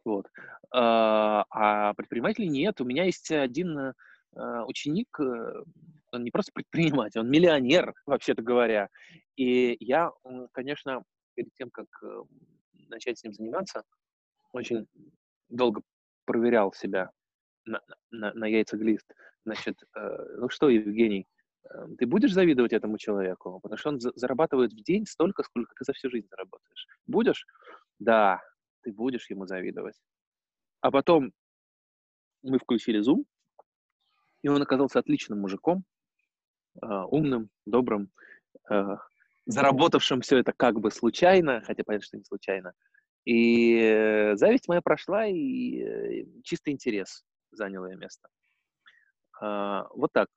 [0.04, 0.26] Вот.
[0.74, 2.80] Uh, а предпринимателей нет.
[2.80, 3.94] У меня есть один
[4.34, 5.62] ученик, э,
[6.12, 8.88] он не просто предприниматель, он миллионер, вообще-то говоря.
[9.36, 10.10] И я,
[10.52, 11.02] конечно,
[11.34, 12.22] перед тем, как э,
[12.88, 13.82] начать с ним заниматься,
[14.52, 14.86] очень
[15.48, 15.82] долго
[16.24, 17.10] проверял себя
[17.64, 19.12] на, на, на яйцеглист.
[19.44, 21.26] Значит, э, ну что, Евгений,
[21.64, 23.60] э, ты будешь завидовать этому человеку?
[23.60, 26.86] Потому что он за, зарабатывает в день столько, сколько ты за всю жизнь заработаешь.
[27.06, 27.46] Будешь?
[27.98, 28.40] Да,
[28.82, 29.96] ты будешь ему завидовать.
[30.80, 31.32] А потом
[32.42, 33.24] мы включили Zoom,
[34.42, 35.84] и он оказался отличным мужиком,
[36.82, 38.10] э, умным, добрым,
[38.70, 38.96] э,
[39.46, 42.72] заработавшим все это как бы случайно, хотя понятно, что не случайно,
[43.24, 48.28] и э, зависть моя прошла, и э, чистый интерес занял ее место.
[49.40, 50.28] А, вот так.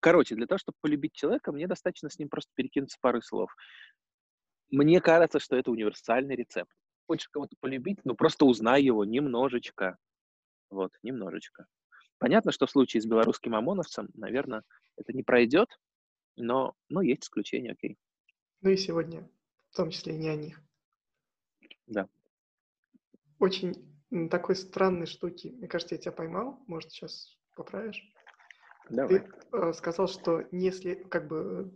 [0.00, 3.50] Короче, для того, чтобы полюбить человека, мне достаточно с ним просто перекинуться парой слов.
[4.70, 6.70] Мне кажется, что это универсальный рецепт.
[7.06, 9.96] Хочешь кого-то полюбить, ну просто узнай его немножечко.
[10.70, 11.66] Вот, немножечко.
[12.18, 14.62] Понятно, что в случае с белорусским ОМОНовцем, наверное,
[14.96, 15.68] это не пройдет,
[16.36, 17.98] но, но есть исключения, окей.
[18.60, 19.28] Ну и сегодня,
[19.70, 20.60] в том числе не о них.
[21.86, 22.08] Да
[23.42, 23.91] очень
[24.30, 25.48] такой странной штуки.
[25.56, 26.62] Мне кажется, я тебя поймал.
[26.66, 28.02] Может, сейчас поправишь?
[28.90, 29.20] Давай.
[29.20, 31.08] Ты э, сказал, что не след...
[31.08, 31.72] как бы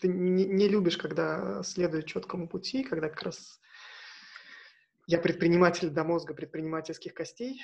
[0.00, 3.60] ты не, не любишь, когда следует четкому пути, когда как раз
[5.06, 7.62] я предприниматель до мозга предпринимательских костей.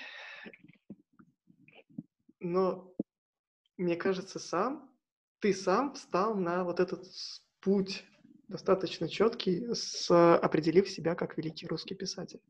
[2.39, 2.95] Но
[3.77, 4.91] мне кажется, сам,
[5.39, 7.07] ты сам встал на вот этот
[7.61, 8.05] путь
[8.49, 12.41] достаточно четкий, с, определив себя как великий русский писатель.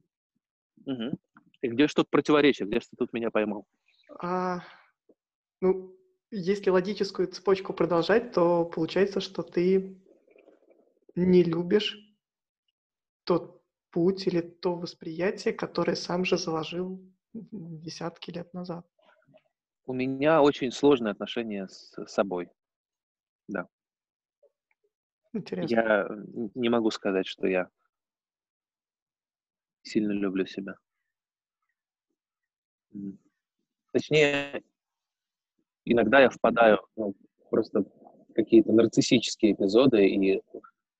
[0.86, 1.18] Угу.
[1.62, 3.66] И где что-то противоречие, где что тут меня поймал?
[4.18, 4.60] А,
[5.60, 5.96] ну,
[6.30, 10.00] если логическую цепочку продолжать, то получается, что ты
[11.14, 11.98] не любишь
[13.24, 17.02] тот путь или то восприятие, которое сам же заложил
[17.32, 18.86] десятки лет назад.
[19.86, 22.48] У меня очень сложные отношения с собой.
[23.48, 23.66] Да.
[25.32, 25.74] Интересно.
[25.74, 26.08] Я
[26.54, 27.68] не могу сказать, что я
[29.82, 30.74] сильно люблю себя.
[33.92, 34.62] Точнее,
[35.84, 37.14] иногда я впадаю ну,
[37.50, 40.42] просто в какие-то нарциссические эпизоды и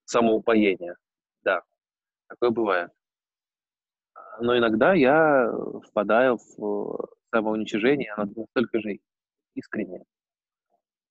[0.04, 0.96] самоупоение.
[1.42, 1.62] Да,
[2.28, 2.90] такое бывает.
[4.40, 5.50] Но иногда я
[5.88, 8.98] впадаю в самоуничижение, оно настолько же
[9.54, 10.04] искреннее.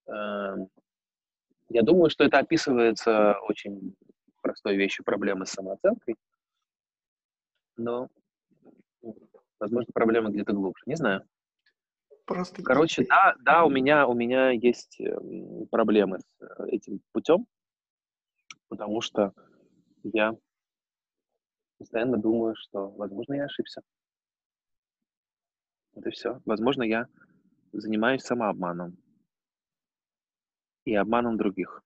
[0.07, 0.70] Эм,
[1.70, 3.95] я думаю, что это описывается очень
[4.41, 6.15] простой вещью проблемы с самооценкой,
[7.80, 8.09] но,
[9.59, 10.84] возможно, проблема где-то глубже.
[10.86, 11.23] Не знаю.
[12.25, 17.47] Просто Короче, да, да, у меня, у меня есть эм, проблемы с э, этим путем,
[18.67, 19.34] потому что
[20.03, 20.36] я
[21.80, 23.82] постоянно думаю, что, возможно, я ошибся.
[25.95, 26.39] Вот и все.
[26.45, 27.07] Возможно, я
[27.71, 28.95] занимаюсь самообманом
[30.86, 31.82] и обманом других.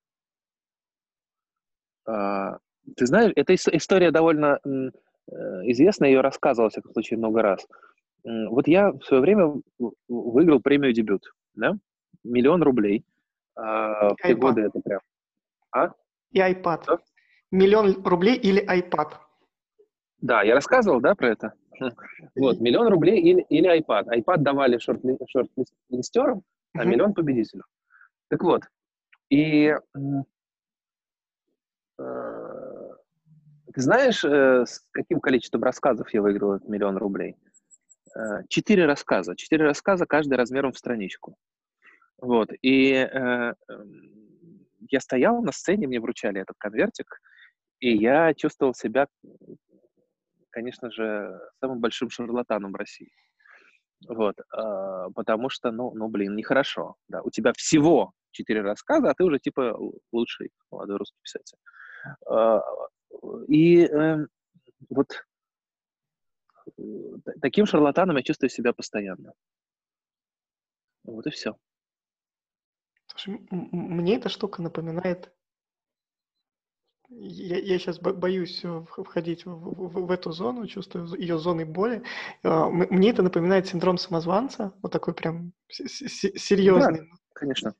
[2.06, 2.58] А,
[2.96, 4.60] ты знаешь, эта история довольно
[5.32, 5.36] э,
[5.72, 7.66] известная, ее рассказывал, в всяком случае, много раз.
[8.26, 9.62] Вот я в свое время
[10.08, 11.24] выиграл премию «Дебют»,
[11.56, 11.74] да?
[12.24, 13.04] Миллион рублей.
[13.56, 15.02] А, в те годы это прям...
[15.72, 15.92] А?
[16.32, 16.84] И iPad.
[16.84, 17.00] Что?
[17.52, 19.14] Миллион рублей или iPad?
[20.22, 21.54] Да, я рассказывал, да, про это?
[22.36, 24.06] Вот, миллион рублей или, или iPad.
[24.08, 26.44] iPad давали шорт-листерам,
[26.74, 27.64] а миллион победителю.
[28.30, 28.62] Так вот,
[29.30, 29.78] и э,
[33.74, 37.36] ты знаешь, э, с каким количеством рассказов я выиграл этот миллион рублей?
[38.16, 39.36] Э, четыре рассказа.
[39.36, 41.36] Четыре рассказа, каждый размером в страничку.
[42.22, 42.50] Вот.
[42.62, 43.54] И э, эм,
[44.90, 47.20] я стоял на сцене, мне вручали этот конвертик,
[47.80, 49.08] и я чувствовал себя,
[50.52, 53.12] конечно же, самым большим шарлатаном в России.
[54.08, 56.96] Вот, э, потому что, ну, ну, блин, нехорошо.
[57.08, 59.78] Да, у тебя всего четыре рассказа, а ты уже типа
[60.12, 61.58] лучший молодой русский писатель.
[62.30, 62.60] Э,
[63.48, 64.26] и э,
[64.90, 65.26] вот
[67.42, 69.34] таким шарлатаном я чувствую себя постоянно.
[71.04, 71.58] Вот и все.
[73.08, 75.32] Слушай, мне эта штука напоминает...
[77.10, 82.04] Я, я сейчас боюсь входить в, в, в эту зону, чувствую ее зоной боли.
[82.44, 87.02] А, мне это напоминает синдром самозванца, вот такой прям серьезный.
[87.02, 87.76] Да, конечно.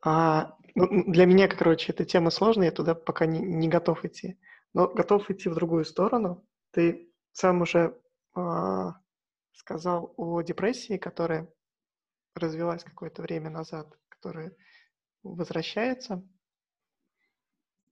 [0.00, 4.38] А, ну, для меня, короче, эта тема сложная, я туда пока не, не готов идти.
[4.72, 6.46] Но готов идти в другую сторону.
[6.70, 7.98] Ты сам уже
[8.36, 8.86] э,
[9.52, 11.52] сказал о депрессии, которая
[12.34, 14.56] развилась какое-то время назад, которая
[15.22, 16.26] возвращается.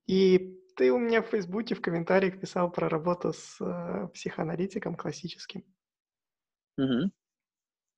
[0.07, 5.63] И ты у меня в Фейсбуке в комментариях писал про работу с э, психоаналитиком классическим.
[6.77, 7.11] Угу.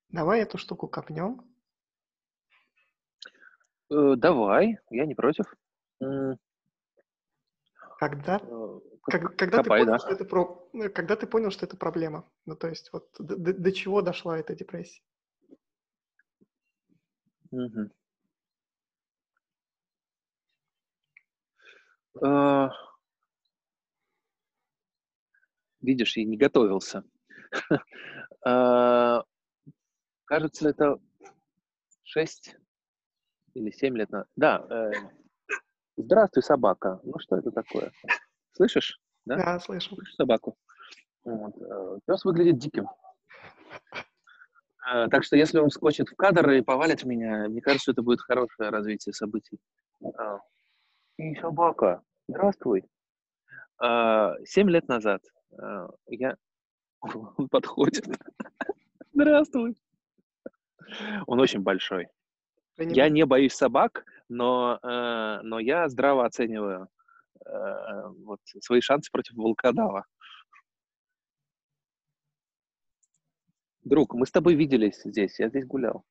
[0.10, 1.53] Давай эту штуку копнем.
[3.94, 5.46] Э, давай, я не против.
[8.00, 10.00] Когда э, как, когда, Копай, ты понял, да.
[10.00, 10.70] что это про...
[10.74, 12.30] Ну, когда ты понял, что это проблема?
[12.46, 15.04] Ну, то есть, вот до, до чего дошла эта депрессия?
[17.52, 17.90] Угу.
[22.22, 22.70] Uh,
[25.82, 27.04] видишь, я не готовился.
[28.46, 29.24] uh,
[30.26, 31.00] кажется, это
[32.04, 32.56] 6
[33.54, 34.28] или 7 лет назад.
[34.36, 34.66] Да.
[34.70, 34.94] Uh,
[35.98, 37.00] здравствуй, собака.
[37.04, 37.92] Ну, что это такое?
[38.54, 39.00] Слышишь?
[39.26, 39.96] Да, да слышу.
[39.96, 40.56] Слышишь собаку?
[41.24, 41.56] Вот.
[41.58, 42.88] Э, Пес выглядит диким.
[44.86, 48.22] Э, так что если он скочит в кадр и повалит меня, мне кажется, это будет
[48.22, 49.58] хорошее развитие событий.
[50.04, 50.40] А,
[51.18, 52.84] и собака, здравствуй.
[53.80, 55.22] А, семь лет назад
[55.58, 56.36] э, я...
[57.02, 58.06] Он подходит.
[59.14, 59.78] Здравствуй.
[61.28, 62.08] Он очень большой.
[62.78, 66.90] Я не боюсь собак, но, но я здраво оцениваю
[67.46, 70.06] Э, вот, свои шансы против волкодава.
[73.84, 76.06] Друг, мы с тобой виделись здесь, я здесь гулял.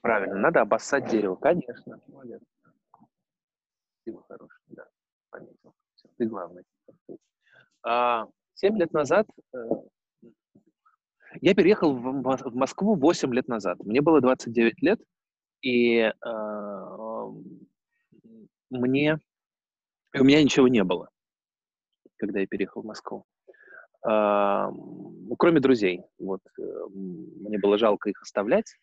[0.00, 2.00] Правильно, надо обоссать дерево, конечно.
[2.06, 2.40] Молодец.
[4.02, 4.86] Спасибо, хороший, да,
[5.30, 5.74] пометил.
[6.18, 6.62] Ты главный.
[7.82, 9.58] А, семь лет назад э,
[11.40, 13.78] я переехал в Москву 8 лет назад.
[13.84, 15.00] Мне было 29 лет,
[15.62, 16.12] и э,
[18.70, 19.18] мне
[20.16, 21.08] у меня ничего не было,
[22.16, 23.24] когда я переехал в Москву.
[24.06, 24.68] Э,
[25.38, 26.02] кроме друзей.
[26.18, 26.62] Вот, э,
[26.92, 28.76] мне было жалко их оставлять,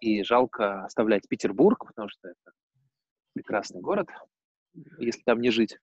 [0.00, 2.52] и жалко оставлять Петербург, потому что это
[3.32, 4.08] прекрасный город,
[4.98, 5.78] если там не жить.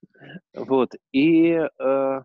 [0.53, 0.91] Вот.
[1.11, 2.22] И э,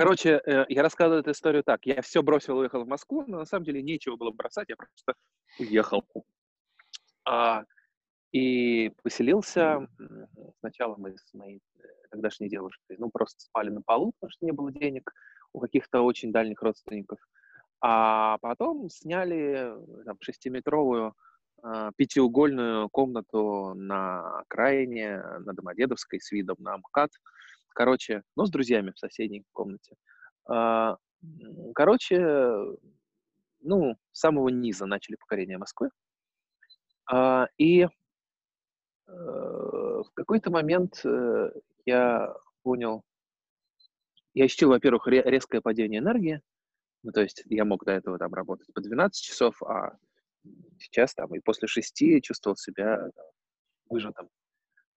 [0.00, 1.84] Короче, э, я рассказываю эту историю так.
[1.84, 5.12] Я все бросил, уехал в Москву, но на самом деле нечего было бросать, я просто
[5.58, 6.02] уехал.
[7.28, 7.64] А,
[8.32, 9.86] и поселился.
[10.60, 14.52] Сначала мы с моей э, тогдашней девушкой, ну, просто спали на полу, потому что не
[14.52, 15.12] было денег
[15.52, 17.18] у каких-то очень дальних родственников.
[17.82, 19.70] А потом сняли
[20.06, 21.14] там, шестиметровую
[21.62, 27.10] э, пятиугольную комнату на окраине, на Домодедовской, с видом на МКАД.
[27.70, 29.94] Короче, ну, с друзьями в соседней комнате.
[30.46, 30.96] А,
[31.74, 32.18] короче,
[33.60, 35.90] ну, с самого низа начали покорение Москвы.
[37.06, 37.88] А, и э,
[39.08, 41.50] в какой-то момент э,
[41.84, 43.02] я понял,
[44.34, 46.40] я ощутил, во-первых, резкое падение энергии,
[47.02, 49.96] ну, то есть я мог до этого там работать по 12 часов, а
[50.78, 53.10] сейчас там и после 6 чувствовал себя
[53.88, 54.28] выжатым.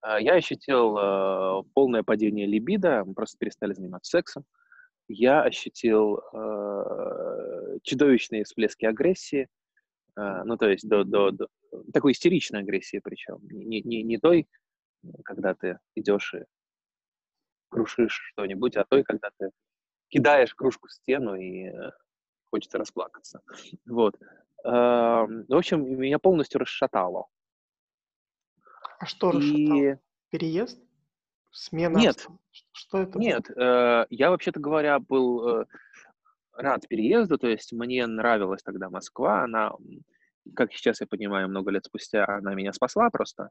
[0.04, 4.44] А, я ощутил э, полное падение либидо, мы просто перестали заниматься сексом.
[5.08, 9.48] Я ощутил э, чудовищные всплески агрессии,
[10.18, 11.48] э, ну, то есть до, до, до
[11.94, 13.40] такой истеричной агрессии причем.
[13.44, 14.48] Не, не, не той,
[15.24, 16.44] когда ты идешь и
[17.70, 19.52] крушишь что-нибудь, а той, когда ты
[20.10, 21.92] кидаешь кружку в стену и э,
[22.52, 23.40] хочется расплакаться.
[23.86, 24.20] Вот.
[24.66, 27.28] Э, в общем, меня полностью расшатало.
[29.04, 29.98] А что и...
[30.30, 30.80] Переезд?
[31.52, 31.98] Смена?
[31.98, 32.26] Нет.
[32.72, 33.20] Что это?
[33.20, 35.66] Нет, э, я вообще-то говоря был э,
[36.54, 39.74] рад переезду, то есть мне нравилась тогда Москва, она,
[40.56, 43.50] как сейчас я понимаю, много лет спустя она меня спасла просто,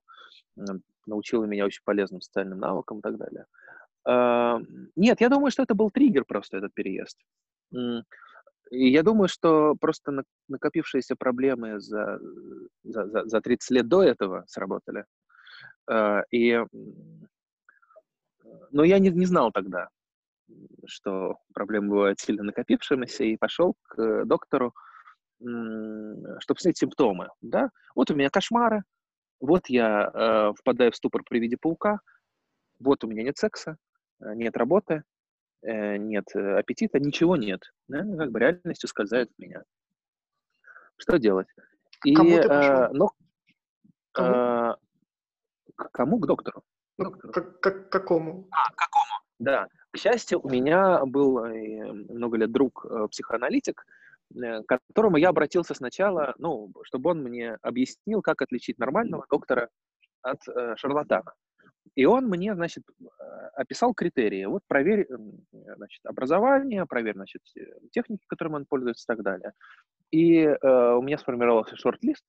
[0.57, 0.63] э,
[1.05, 3.45] научила меня очень полезным социальным навыкам и так далее.
[4.09, 4.59] Э,
[4.97, 7.19] нет, я думаю, что это был триггер просто, этот переезд.
[8.71, 12.19] И я думаю, что просто накопившиеся проблемы за,
[12.85, 15.05] за, за 30 лет до этого сработали.
[15.91, 16.61] Э, и,
[18.71, 19.89] но я не, не знал тогда,
[20.87, 24.75] что проблемы бывают сильно накопившимися, и пошел к доктору,
[25.39, 27.29] чтобы снять симптомы.
[27.41, 27.71] Да?
[27.95, 28.83] Вот у меня кошмары,
[29.41, 31.99] вот я э, впадаю в ступор при виде паука,
[32.79, 33.77] вот у меня нет секса,
[34.21, 35.03] э, нет работы,
[35.63, 37.61] э, нет аппетита, ничего нет.
[37.89, 37.99] Да?
[37.99, 39.63] Как бы реальность ускользает от меня.
[40.97, 41.49] Что делать?
[42.05, 42.75] И, Кому ты пошел?
[42.75, 43.11] Э, но,
[44.13, 44.35] Кому?
[44.35, 44.75] Э,
[45.89, 46.19] к кому?
[46.19, 46.63] К доктору.
[46.99, 48.49] Ну, как, как, какому?
[48.51, 49.23] А, какому?
[49.39, 49.67] Да.
[49.91, 53.85] К счастью, у меня был э, много лет друг э, психоаналитик,
[54.35, 59.69] э, к которому я обратился сначала, ну, чтобы он мне объяснил, как отличить нормального доктора
[60.23, 61.35] от э, шарлатана.
[61.95, 62.85] И он мне, значит,
[63.55, 64.47] описал критерии.
[64.47, 65.07] Вот проверь,
[65.51, 67.43] значит, образование, проверь, значит,
[67.91, 69.53] техники, которыми он пользуется и так далее.
[70.11, 72.25] И э, у меня сформировался шорт-лист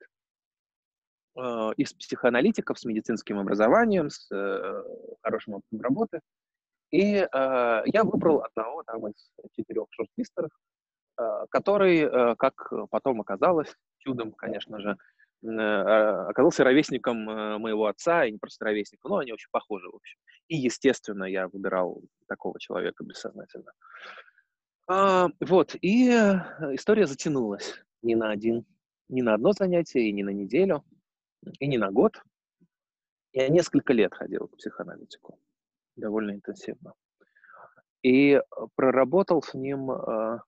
[1.35, 4.83] из психоаналитиков с медицинским образованием, с э,
[5.21, 6.19] хорошим опытом работы.
[6.91, 10.51] И э, я выбрал одного там из четырех шорт-листеров,
[11.19, 14.97] э, который, э, как потом оказалось, чудом, конечно же,
[15.43, 19.95] э, оказался ровесником э, моего отца, и не просто ровесником, но они очень похожи, в
[19.95, 20.19] общем.
[20.49, 23.71] И, естественно, я выбирал такого человека бессознательно.
[24.87, 26.41] А, вот, и э,
[26.75, 27.73] история затянулась
[28.03, 28.65] не на один,
[29.09, 30.83] не на одно занятие и не на неделю
[31.59, 32.21] и не на год.
[33.31, 35.39] Я несколько лет ходил к психоаналитику,
[35.95, 36.93] довольно интенсивно.
[38.03, 38.41] И э,
[38.75, 39.91] проработал с ним...
[39.91, 40.39] Э,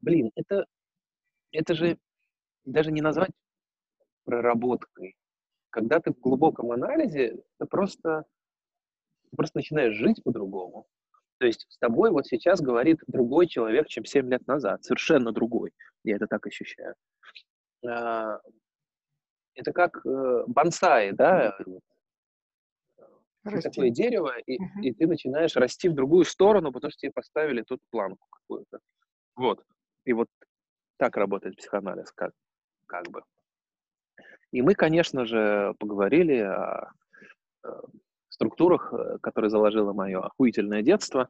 [0.00, 0.66] блин, это,
[1.52, 1.98] это же
[2.64, 3.30] даже не назвать
[4.24, 5.16] проработкой.
[5.70, 8.24] Когда ты в глубоком анализе, ты просто,
[9.34, 10.86] просто начинаешь жить по-другому.
[11.38, 14.84] То есть с тобой вот сейчас говорит другой человек, чем 7 лет назад.
[14.84, 15.72] Совершенно другой.
[16.04, 16.94] Я это так ощущаю.
[17.86, 18.40] А,
[19.54, 21.56] это как э, бонсай, да?
[23.44, 23.70] Расти.
[23.70, 27.62] Такое дерево, и, uh и ты начинаешь расти в другую сторону, потому что тебе поставили
[27.62, 28.78] тут планку какую-то.
[29.34, 29.64] Вот.
[30.04, 30.28] И вот
[30.96, 32.32] так работает психоанализ, как,
[32.86, 33.22] как бы.
[34.52, 36.92] И мы, конечно же, поговорили о,
[37.64, 37.82] о
[38.28, 41.28] структурах, э, которые заложило мое охуительное детство,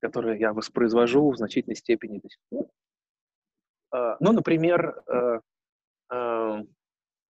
[0.00, 2.66] которые я воспроизвожу в значительной степени до сих пор.
[3.92, 5.40] э, ну, например, э, э,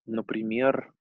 [0.06, 0.94] например,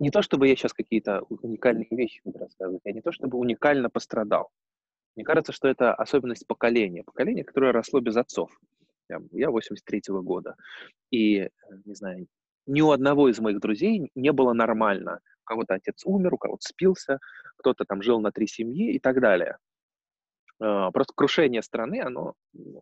[0.00, 3.90] не то чтобы я сейчас какие-то уникальные вещи буду рассказывать, я не то чтобы уникально
[3.90, 4.50] пострадал.
[5.16, 7.02] Мне кажется, что это особенность поколения.
[7.02, 8.50] Поколение, которое росло без отцов.
[9.32, 10.54] Я 83-го года.
[11.10, 11.48] И,
[11.84, 12.28] не знаю,
[12.66, 15.20] ни у одного из моих друзей не было нормально.
[15.42, 17.18] У кого-то отец умер, у кого-то спился,
[17.56, 19.56] кто-то там жил на три семьи и так далее.
[20.60, 22.34] А, просто крушение страны, оно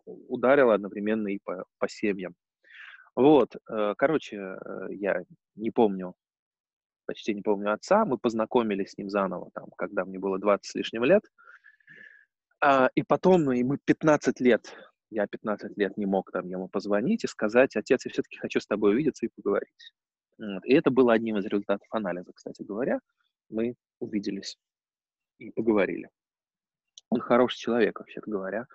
[0.05, 2.35] ударило одновременно и по, по семьям.
[3.17, 5.23] Вот, э, короче, э, я
[5.55, 6.15] не помню,
[7.07, 8.05] почти не помню отца.
[8.05, 11.23] Мы познакомились с ним заново, там, когда мне было 20 с лишним лет.
[12.61, 14.75] А, и потом, ну, и мы 15 лет,
[15.11, 18.67] я 15 лет не мог там ему позвонить и сказать, отец, я все-таки хочу с
[18.67, 19.93] тобой увидеться и поговорить.
[20.65, 23.01] И это было одним из результатов анализа, кстати говоря.
[23.49, 24.59] Мы увиделись
[25.39, 26.11] и поговорили.
[27.09, 28.67] Он хороший человек, вообще-то говоря,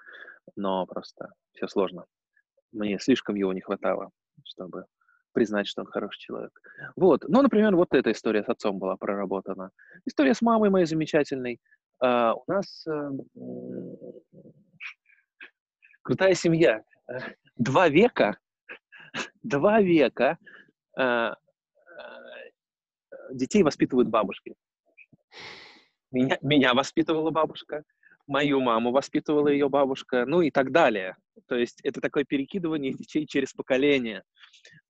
[0.56, 2.06] но просто все сложно.
[2.72, 4.10] Мне слишком его не хватало,
[4.46, 4.86] чтобы
[5.34, 6.52] признать, что он хороший человек.
[6.96, 7.24] Вот.
[7.28, 9.72] Ну, например, вот эта история с отцом была проработана.
[10.06, 11.60] История с мамой моей замечательной.
[12.04, 13.12] Uh, у нас uh,
[16.02, 16.84] крутая семья.
[17.58, 18.38] Два века,
[19.44, 20.38] два века
[21.00, 21.36] uh,
[23.32, 24.56] детей воспитывают бабушки.
[26.12, 27.84] Меня, меня воспитывала бабушка,
[28.32, 31.18] мою маму воспитывала ее бабушка, ну и так далее.
[31.48, 34.24] То есть это такое перекидывание детей через поколение.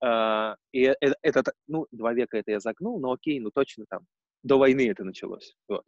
[0.03, 4.01] Uh, и это, это, ну, два века это я загнул, но окей, ну точно там,
[4.43, 5.55] до войны это началось.
[5.67, 5.83] Вот.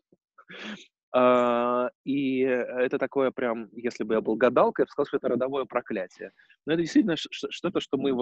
[1.15, 5.29] Uh, и это такое прям, если бы я был гадалкой, я бы сказал, что это
[5.29, 6.31] родовое проклятие.
[6.65, 8.13] Но это действительно что-то, что мы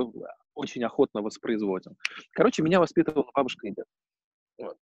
[0.55, 1.95] очень охотно воспроизводим.
[2.33, 3.85] Короче, меня воспитывала бабушка и дед.
[4.57, 4.77] Вот.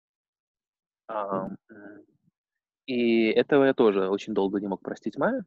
[2.90, 5.46] И этого я тоже очень долго не мог простить маме.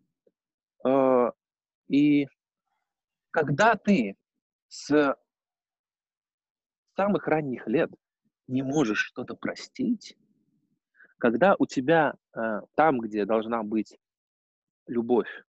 [0.84, 1.32] А,
[1.88, 2.28] и
[3.32, 4.16] когда ты
[4.68, 5.16] с
[6.95, 7.90] самых ранних лет
[8.47, 10.16] не можешь что-то простить,
[11.18, 13.99] когда у тебя э, там, где должна быть
[14.86, 15.45] любовь,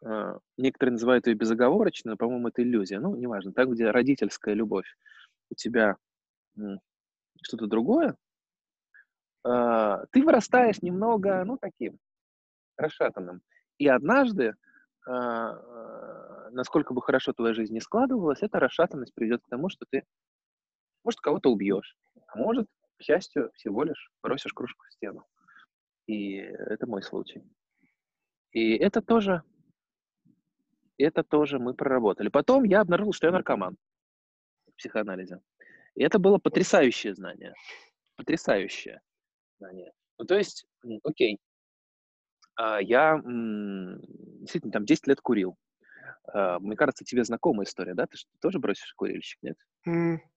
[0.00, 4.96] э, некоторые называют ее безоговорочной, но, по-моему, это иллюзия, ну, неважно, там, где родительская любовь,
[5.50, 5.98] у тебя
[7.42, 8.25] что-то другое, а,
[9.46, 11.98] ты вырастаешь немного, ну, таким,
[12.76, 13.42] расшатанным.
[13.78, 14.54] И однажды,
[15.06, 20.04] а, насколько бы хорошо твоя жизнь не складывалась, эта расшатанность приведет к тому, что ты,
[21.04, 22.66] может, кого-то убьешь, а может,
[22.96, 25.24] к счастью, всего лишь бросишь кружку в стену.
[26.06, 27.44] И это мой случай.
[28.50, 29.42] И это тоже,
[30.98, 32.28] это тоже мы проработали.
[32.28, 33.76] Потом я обнаружил, что я наркоман
[34.66, 35.40] в психоанализе.
[35.94, 37.54] И это было потрясающее знание.
[38.16, 39.02] Потрясающее
[39.58, 39.92] знания.
[40.18, 40.66] Ну, то есть,
[41.02, 41.38] окей,
[42.56, 45.56] а, я действительно там 10 лет курил.
[46.32, 48.06] А, мне кажется, тебе знакомая история, да?
[48.06, 49.56] Ты тоже бросишь курильщик, нет?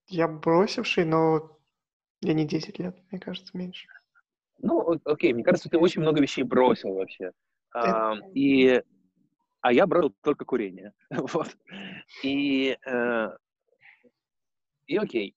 [0.07, 1.57] Я бросивший, но
[2.21, 3.87] я не 10 лет, мне кажется, меньше.
[4.57, 7.31] Ну, окей, мне кажется, ты очень много вещей бросил вообще.
[7.73, 8.81] А, и,
[9.61, 10.93] а я бросил только курение.
[11.09, 11.55] вот.
[12.23, 13.29] И, э,
[14.87, 15.35] и окей,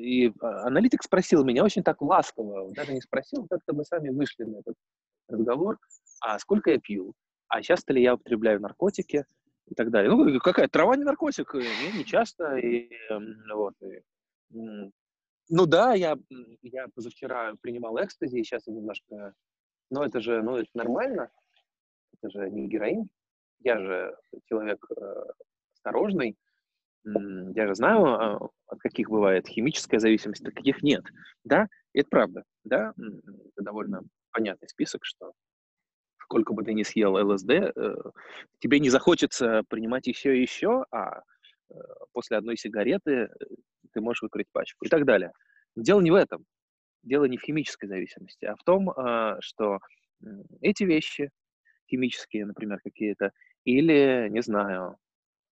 [0.00, 4.44] и а, аналитик спросил меня очень так ласково, даже не спросил, как-то мы сами вышли
[4.44, 4.74] на этот
[5.28, 5.78] разговор,
[6.20, 7.14] а сколько я пью,
[7.48, 9.24] а часто ли я употребляю наркотики
[9.66, 10.10] и так далее.
[10.10, 12.56] Ну, какая трава не наркотик, не, не часто.
[12.56, 12.90] И,
[13.52, 14.02] вот, и,
[14.50, 16.16] ну да, я,
[16.62, 19.34] я позавчера принимал экстази, и сейчас я немножко...
[19.90, 21.30] Но это же ну, это нормально,
[22.14, 23.08] это же не героин.
[23.58, 25.24] Я же человек э,
[25.74, 26.38] осторожный,
[27.04, 31.04] я же знаю, а, от каких бывает химическая зависимость, от каких нет.
[31.44, 32.44] Да, это правда.
[32.64, 35.32] Да, это довольно понятный список, что
[36.30, 37.96] сколько бы ты ни съел ЛСД, э,
[38.60, 41.22] тебе не захочется принимать еще и еще, а
[41.70, 41.74] э,
[42.12, 43.28] после одной сигареты э,
[43.92, 45.32] ты можешь выкурить пачку и так далее.
[45.74, 46.44] Дело не в этом.
[47.02, 49.78] Дело не в химической зависимости, а в том, а, что
[50.60, 51.30] эти вещи,
[51.90, 53.32] химические, например, какие-то,
[53.64, 54.98] или, не знаю,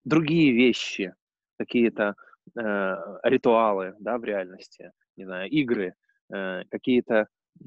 [0.05, 1.15] другие вещи,
[1.59, 2.15] какие-то
[2.57, 5.95] э, ритуалы, да, в реальности, не знаю, игры,
[6.33, 7.27] э, какие-то
[7.61, 7.67] э,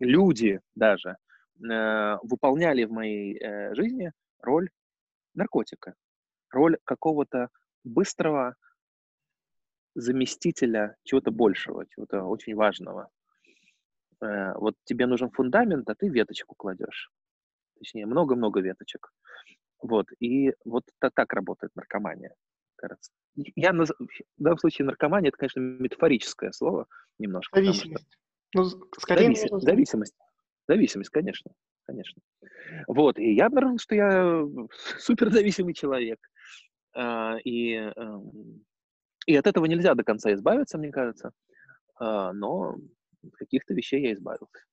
[0.00, 1.16] люди даже
[1.62, 4.70] э, выполняли в моей э, жизни роль
[5.34, 5.94] наркотика,
[6.50, 7.48] роль какого-то
[7.84, 8.54] быстрого
[9.94, 13.08] заместителя чего-то большего, чего-то очень важного.
[14.20, 17.10] Э, вот тебе нужен фундамент, а ты веточку кладешь.
[17.78, 19.12] Точнее, много-много веточек.
[19.80, 22.34] Вот, и вот это так работает наркомания,
[22.76, 23.12] кажется.
[23.54, 23.90] Я наз...
[23.90, 26.86] В данном случае наркомания, это, конечно, метафорическое слово
[27.18, 27.60] немножко.
[27.60, 28.18] Зависимость.
[28.54, 28.64] Ну,
[28.98, 29.26] скорее...
[29.26, 30.14] Зависимость, зависимость,
[30.66, 31.52] зависимость, конечно.
[31.84, 32.20] конечно.
[32.88, 34.42] Вот, и я обнаружил, что я
[34.98, 36.18] суперзависимый человек.
[36.94, 38.64] А, и, эм,
[39.26, 41.30] и от этого нельзя до конца избавиться, мне кажется.
[41.96, 42.74] А, но
[43.22, 44.64] от каких-то вещей я избавился.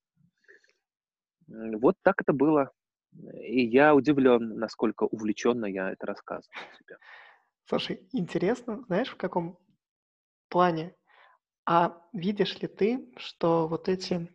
[1.47, 2.71] Вот так это было.
[3.41, 6.97] И я удивлен, насколько увлеченно я это рассказываю себе.
[7.65, 9.57] Слушай, интересно, знаешь, в каком
[10.49, 10.95] плане?
[11.65, 14.31] А видишь ли ты, что вот эти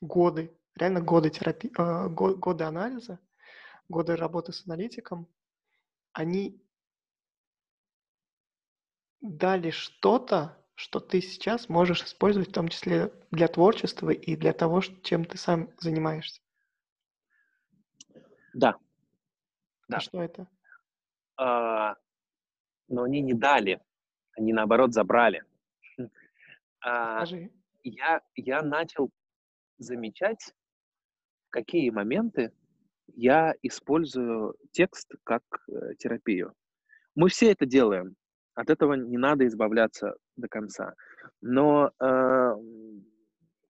[0.00, 3.18] годы, реально годы терапии, э, годы анализа,
[3.88, 5.26] годы работы с аналитиком,
[6.12, 6.62] они
[9.20, 14.80] дали что-то, что ты сейчас можешь использовать, в том числе для творчества и для того,
[14.80, 16.40] чем ты сам занимаешься?
[18.58, 18.70] Да.
[18.70, 20.00] А да.
[20.00, 20.48] что это?
[21.36, 21.94] А,
[22.88, 23.80] но они не дали,
[24.36, 25.44] они наоборот забрали.
[26.80, 27.50] А, Скажи.
[27.82, 29.10] Я, я начал
[29.78, 30.54] замечать,
[31.50, 32.52] какие моменты
[33.14, 36.54] я использую текст как э, терапию.
[37.14, 38.14] Мы все это делаем.
[38.54, 40.94] От этого не надо избавляться до конца.
[41.40, 42.54] Но э,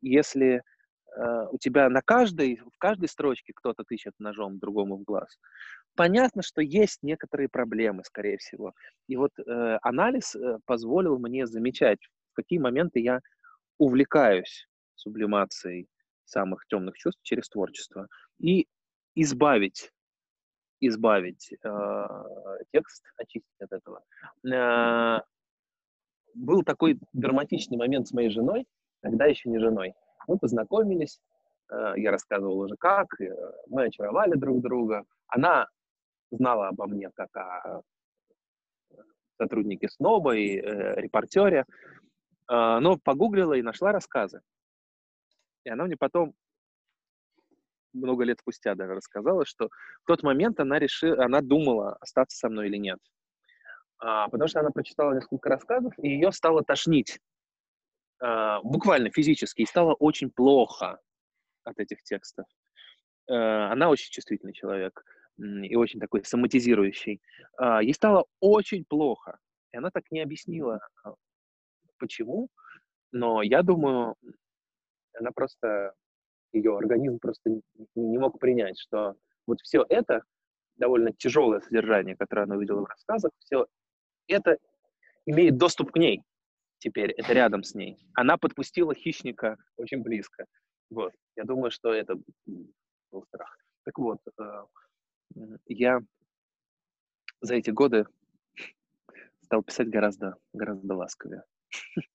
[0.03, 0.62] если
[1.51, 5.39] у тебя на каждой, в каждой строчке кто-то тычет ножом другому в глаз,
[5.97, 8.73] понятно, что есть некоторые проблемы, скорее всего.
[9.09, 11.99] И вот э, анализ э, позволил мне замечать,
[12.33, 13.21] в какие моменты я
[13.79, 15.89] увлекаюсь сублимацией
[16.25, 18.07] самых темных чувств через творчество
[18.39, 18.66] и
[19.14, 19.91] избавить
[20.81, 22.07] избавить э,
[22.73, 24.03] текст, очистить от этого.
[24.47, 25.21] Э,
[26.35, 28.66] был такой драматичный момент с моей женой,
[29.01, 29.95] тогда еще не женой.
[30.29, 31.20] Мы познакомились,
[31.70, 33.35] э, я рассказывал уже как, э,
[33.66, 35.05] мы очаровали друг друга.
[35.26, 35.66] Она
[36.31, 37.83] знала обо мне как о
[39.39, 41.64] сотруднике СНОБа и э, репортере, э,
[42.49, 44.43] но погуглила и нашла рассказы.
[45.64, 46.35] И она мне потом
[47.95, 49.68] много лет спустя даже рассказала, что
[50.03, 52.99] в тот момент она решила, она думала, остаться со мной или нет.
[53.99, 57.18] А, потому что она прочитала несколько рассказов, и ее стало тошнить.
[58.21, 59.62] А, буквально физически.
[59.62, 61.01] И стало очень плохо
[61.64, 62.47] от этих текстов.
[63.29, 65.05] А, она очень чувствительный человек
[65.39, 67.21] и очень такой соматизирующий.
[67.57, 69.39] А, ей стало очень плохо.
[69.73, 70.81] И она так не объяснила,
[71.99, 72.49] почему.
[73.12, 74.16] Но я думаю,
[75.14, 75.95] она просто
[76.53, 77.62] ее организм просто не,
[77.95, 79.16] не мог принять, что
[79.47, 80.23] вот все это,
[80.77, 83.66] довольно тяжелое содержание, которое она увидела в рассказах, все
[84.29, 84.59] это
[85.27, 86.23] имеет доступ к ней
[86.79, 87.99] теперь, это рядом с ней.
[88.14, 90.47] Она подпустила хищника очень близко.
[90.91, 91.12] Вот.
[91.37, 92.16] Я думаю, что это
[93.11, 93.57] был страх.
[93.85, 94.64] Так вот, э,
[95.66, 96.01] я
[97.41, 98.07] за эти годы
[99.43, 101.43] стал писать гораздо, гораздо ласковее.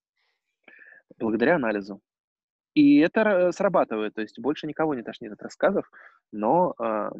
[1.18, 2.00] Благодаря анализу.
[2.74, 5.88] И это срабатывает, то есть больше никого не тошнит от рассказов,
[6.32, 7.10] но э,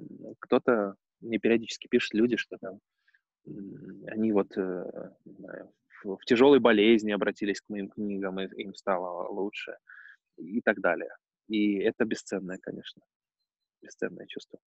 [0.40, 2.80] кто-то мне периодически пишет люди, что там
[4.06, 5.72] они вот э, знаю,
[6.04, 9.76] в, тяжелой болезни обратились к моим книгам, и им стало лучше
[10.36, 11.10] и так далее.
[11.48, 13.02] И это бесценное, конечно,
[13.82, 14.58] бесценное чувство.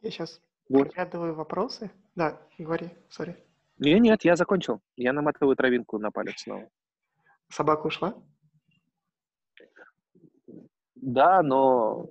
[0.00, 0.88] Я сейчас вот.
[0.88, 1.90] проглядываю вопросы.
[2.14, 3.36] Да, говори, сори.
[3.78, 4.80] Нет, нет, я закончил.
[4.96, 6.68] Я наматываю травинку на палец снова.
[7.48, 8.14] Собака ушла?
[10.94, 12.08] Да, но,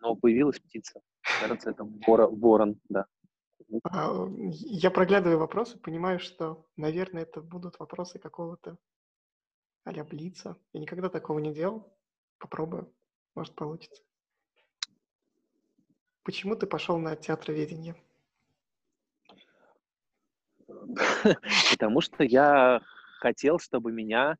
[0.00, 1.00] но появилась птица.
[1.40, 3.06] Кажется, это ворон, ворон да.
[3.84, 8.76] А, я проглядываю вопросы, понимаю, что, наверное, это будут вопросы какого-то
[9.84, 10.56] а-ля Блица.
[10.72, 11.92] Я никогда такого не делал.
[12.38, 12.92] Попробую.
[13.34, 14.02] Может, получится.
[16.22, 17.94] Почему ты пошел на театроведение?
[21.70, 22.80] Потому что я
[23.20, 24.36] хотел, чтобы меня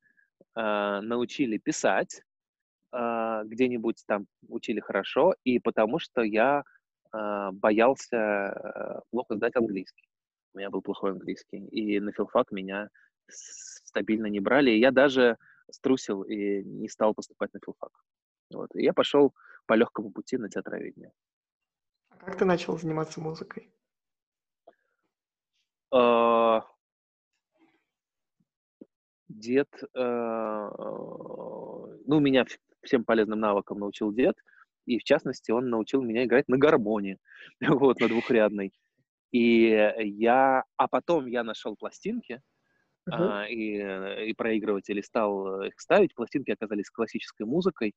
[0.55, 2.23] э, научили писать,
[2.93, 6.65] э, где-нибудь там учили хорошо, и потому что я
[7.53, 10.09] боялся э, плохо сдать английский.
[10.55, 12.89] У меня был плохой английский, и на филфак меня
[13.29, 15.37] стабильно не брали, и я даже
[15.71, 17.91] струсил и не стал поступать на филфак.
[18.53, 18.75] Вот.
[18.75, 19.35] И я пошел
[19.67, 21.13] по легкому пути на театроведение.
[22.11, 23.73] А как ты начал заниматься музыкой?
[25.95, 26.63] Uh,
[29.29, 30.67] дед, uh,
[32.07, 32.45] ну, меня
[32.83, 34.37] всем полезным навыкам научил дед,
[34.87, 37.19] и в частности он научил меня играть на гармоне,
[37.61, 38.73] вот, на двухрядной.
[39.33, 42.41] И я, а потом я нашел пластинки,
[43.09, 43.13] uh-huh.
[43.13, 46.15] а, и, и проигрыватели стал их ставить.
[46.15, 47.93] Пластинки оказались классической музыкой.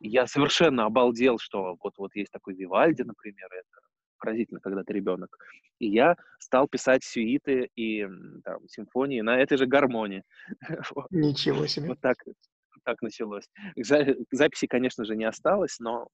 [0.00, 3.80] Я совершенно обалдел, что вот, вот есть такой Вивальди, например, это
[4.18, 5.36] поразительно, когда ты ребенок.
[5.78, 8.06] И я стал писать сюиты и
[8.44, 10.22] там, симфонии на этой же гармонии.
[11.10, 11.88] Ничего себе.
[11.88, 12.16] Вот так
[12.84, 13.44] так началось.
[13.76, 16.08] Записи, конечно же, не осталось, но,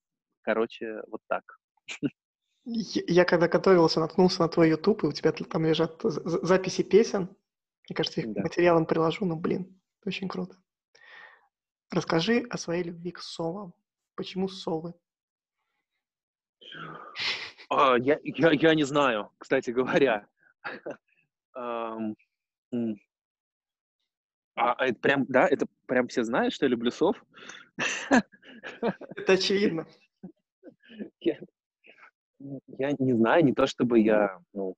[0.47, 1.59] короче, вот так.
[2.63, 7.35] Я когда готовился, наткнулся на твой YouTube, и у тебя там лежат записи песен.
[7.87, 8.41] Мне кажется, их да.
[8.41, 10.55] материалом приложу, но, блин, очень круто.
[11.91, 13.73] Расскажи о своей любви к совам.
[14.15, 14.93] Почему совы?
[17.69, 20.27] А, я, я, я не знаю, кстати говоря.
[21.53, 21.97] а,
[24.55, 27.21] а это прям, да, это прям все знают, что я люблю сов?
[28.09, 29.85] Это очевидно.
[31.19, 31.39] Я,
[32.39, 34.75] я не знаю, не то чтобы я, ну,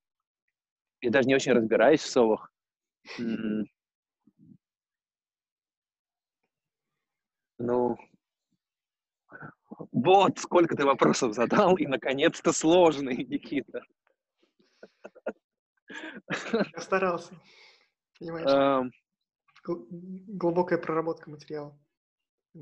[1.01, 2.51] я даже не очень разбираюсь в совах.
[7.57, 7.97] Ну,
[9.91, 13.83] вот сколько ты вопросов задал, и наконец-то сложный, Никита.
[16.73, 17.33] Я старался.
[18.19, 18.91] Понимаешь?
[19.63, 21.77] Глубокая проработка материала.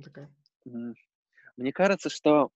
[0.04, 0.34] Такая.
[0.66, 2.52] Мне кажется, что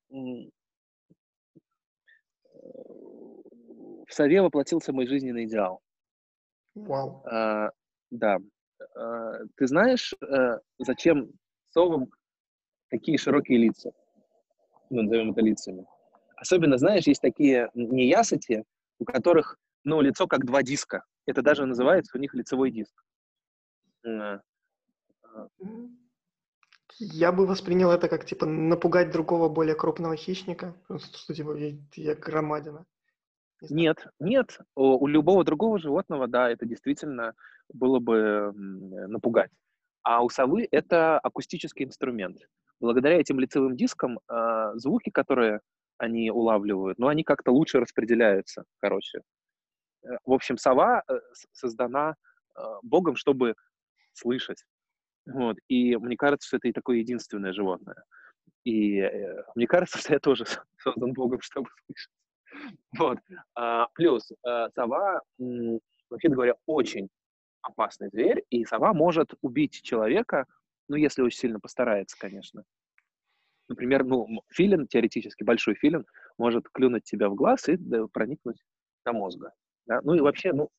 [4.08, 5.82] в сове воплотился мой жизненный идеал.
[6.76, 7.24] Вау.
[7.26, 7.72] А,
[8.10, 8.38] да.
[8.96, 11.32] А, ты знаешь, а, зачем
[11.70, 12.10] совам
[12.90, 13.92] такие широкие лица?
[14.90, 15.86] Ну, назовем это лицами.
[16.36, 18.64] Особенно, знаешь, есть такие неясыти,
[19.00, 21.04] у которых, ну, лицо как два диска.
[21.26, 22.94] Это даже называется у них лицевой диск.
[27.00, 31.56] Я бы воспринял это как, типа, напугать другого более крупного хищника, что, типа,
[31.96, 32.86] я, громадина.
[33.62, 34.60] Не нет, нет.
[34.76, 37.34] У, у любого другого животного, да, это действительно
[37.74, 39.52] было бы напугать.
[40.04, 42.40] А у совы это акустический инструмент.
[42.80, 45.62] Благодаря этим лицевым дискам э, звуки, которые
[46.00, 49.22] они улавливают, ну, они как-то лучше распределяются, короче.
[50.04, 51.14] Э, в общем, сова э,
[51.52, 52.16] создана
[52.56, 53.54] э, Богом, чтобы
[54.14, 54.66] слышать.
[55.26, 55.58] Вот.
[55.68, 58.04] И мне кажется, что это и такое единственное животное.
[58.64, 60.46] И э, мне кажется, что я тоже
[60.78, 62.12] создан Богом, чтобы слышать.
[62.98, 63.18] Вот.
[63.56, 67.10] А, плюс э, сова, вообще говоря, очень
[67.62, 70.46] опасный зверь, и сова может убить человека,
[70.88, 72.64] ну, если очень сильно постарается, конечно.
[73.70, 76.06] Например, ну, филин, теоретически большой филин,
[76.38, 77.78] может клюнуть тебя в глаз и
[78.12, 78.62] проникнуть
[79.06, 79.54] до мозга.
[79.86, 80.02] Да?
[80.04, 80.70] Ну и вообще, ну,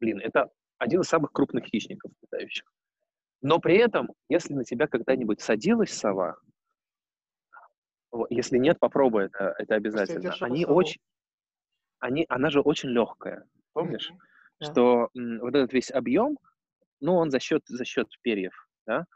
[0.00, 2.70] блин, это один из самых крупных хищников летающих.
[3.42, 6.36] Но при этом, если на тебя когда-нибудь садилась сова,
[8.30, 10.34] если нет, попробуй это, это обязательно.
[10.40, 10.74] Они сову.
[10.74, 11.00] очень,
[11.98, 14.10] они, она же очень легкая, помнишь?
[14.12, 14.70] Mm-hmm.
[14.70, 16.38] Что м, вот этот весь объем,
[17.00, 18.54] ну, он за счет, за счет перьев,
[18.86, 19.06] да?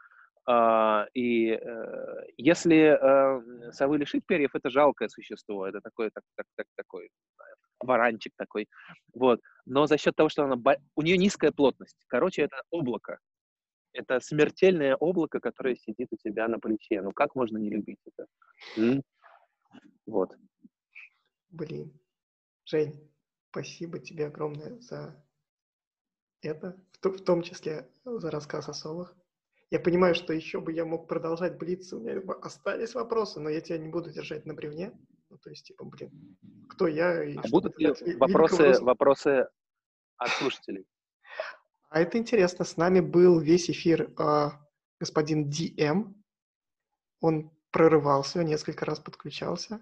[0.45, 6.45] А, и э, если э, совы лишить перьев, это жалкое существо, это такой, так, так,
[6.55, 7.09] так, такой
[7.79, 8.67] варанчик такой,
[9.13, 9.39] вот.
[9.65, 10.55] Но за счет того, что она,
[10.95, 13.19] у нее низкая плотность, короче, это облако,
[13.97, 17.01] это смертельное облако, которое сидит у тебя на плече.
[17.01, 18.27] Ну как можно не любить это?
[18.77, 19.03] М?
[20.05, 20.35] Вот.
[21.49, 21.91] Блин.
[22.65, 23.11] Жень,
[23.49, 25.23] спасибо тебе огромное за
[26.41, 29.15] это, в, том числе за рассказ о совах.
[29.69, 33.61] Я понимаю, что еще бы я мог продолжать блиться, у меня остались вопросы, но я
[33.61, 34.91] тебя не буду держать на бревне.
[35.29, 36.37] Ну, то есть, типа, блин,
[36.69, 37.23] кто я?
[37.23, 39.47] И а будут ли вопросы, вопросы
[40.17, 40.85] от слушателей?
[41.89, 42.65] А это интересно.
[42.65, 44.49] С нами был весь эфир э,
[44.99, 46.13] господин DM.
[47.21, 49.81] Он прорывался, несколько раз подключался.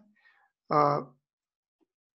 [0.69, 1.11] А,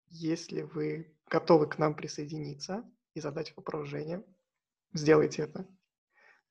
[0.08, 2.84] если вы готовы к нам присоединиться
[3.14, 4.24] и задать вопрос Жене,
[4.92, 5.66] сделайте это.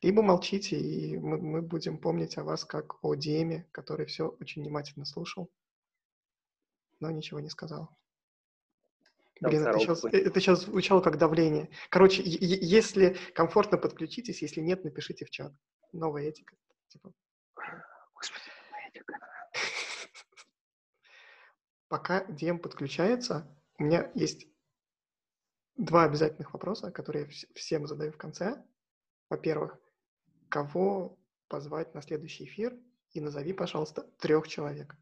[0.01, 4.61] Либо молчите, и мы, мы будем помнить о вас как о Диме, который все очень
[4.61, 5.51] внимательно слушал,
[6.99, 7.89] но ничего не сказал.
[9.41, 11.69] Блин, это сейчас, это сейчас звучало как давление.
[11.89, 15.53] Короче, если комфортно, подключитесь, если нет, напишите в чат.
[15.93, 16.55] Новая этика.
[16.89, 17.13] Типа.
[18.13, 19.19] Господи, новая этика.
[21.87, 24.47] Пока DM подключается, у меня есть
[25.77, 28.61] два обязательных вопроса, которые я всем задаю в конце.
[29.29, 29.79] Во-первых,
[30.49, 31.17] кого
[31.47, 32.77] позвать на следующий эфир?
[33.13, 34.95] И назови, пожалуйста, трех человек.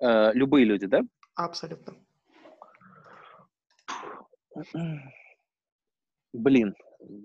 [0.00, 1.02] Э, любые люди, да?
[1.34, 1.94] Абсолютно.
[6.32, 6.74] Блин,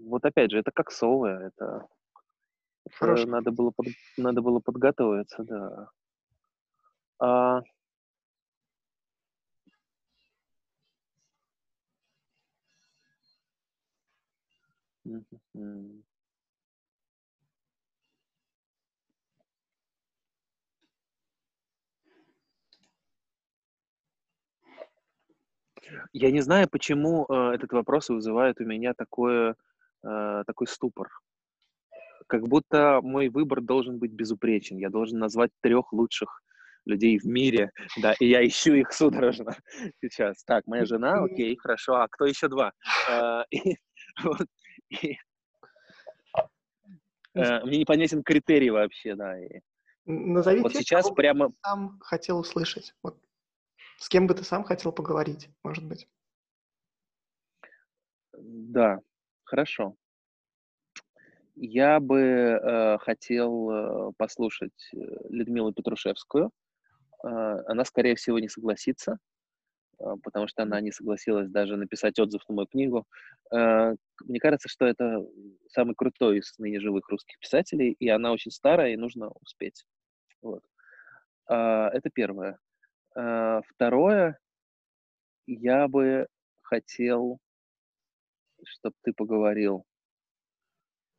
[0.05, 1.87] вот опять же, это как совы, это,
[2.85, 3.87] это надо было под,
[4.17, 5.89] надо было подготовиться, да.
[7.19, 7.61] А...
[15.05, 16.06] Mm-hmm.
[26.13, 29.55] Я не знаю, почему э, этот вопрос вызывает у меня такое,
[30.03, 31.09] э, такой ступор.
[32.27, 34.77] Как будто мой выбор должен быть безупречен.
[34.77, 36.41] Я должен назвать трех лучших
[36.85, 37.71] людей в мире,
[38.01, 39.55] да, и я ищу их судорожно
[40.01, 40.43] сейчас.
[40.43, 42.71] Так, моя жена, окей, хорошо, а кто еще два?
[43.09, 43.75] А, и,
[44.23, 44.47] вот,
[44.89, 45.17] и,
[47.35, 49.39] а, мне непонятен критерий вообще, да.
[49.39, 49.59] И,
[50.05, 51.51] Назови вот тех, сейчас кого прямо...
[51.61, 52.93] сам хотел услышать.
[53.03, 53.19] Вот.
[53.97, 56.07] С кем бы ты сам хотел поговорить, может быть?
[58.33, 58.99] Да,
[59.43, 59.95] хорошо.
[61.55, 64.97] Я бы э, хотел э, послушать э,
[65.29, 66.51] Людмилу Петрушевскую.
[67.23, 67.27] Э,
[67.67, 69.17] она, скорее всего, не согласится,
[69.99, 73.05] э, потому что она не согласилась даже написать отзыв на мою книгу.
[73.53, 73.95] Э,
[74.25, 75.25] мне кажется, что это
[75.69, 79.85] самый крутой из ныне живых русских писателей, и она очень старая, и нужно успеть.
[80.41, 80.63] Вот.
[81.49, 82.59] Э, это первое.
[83.17, 84.37] Э, второе,
[85.47, 86.27] я бы
[86.61, 87.39] хотел,
[88.63, 89.85] чтобы ты поговорил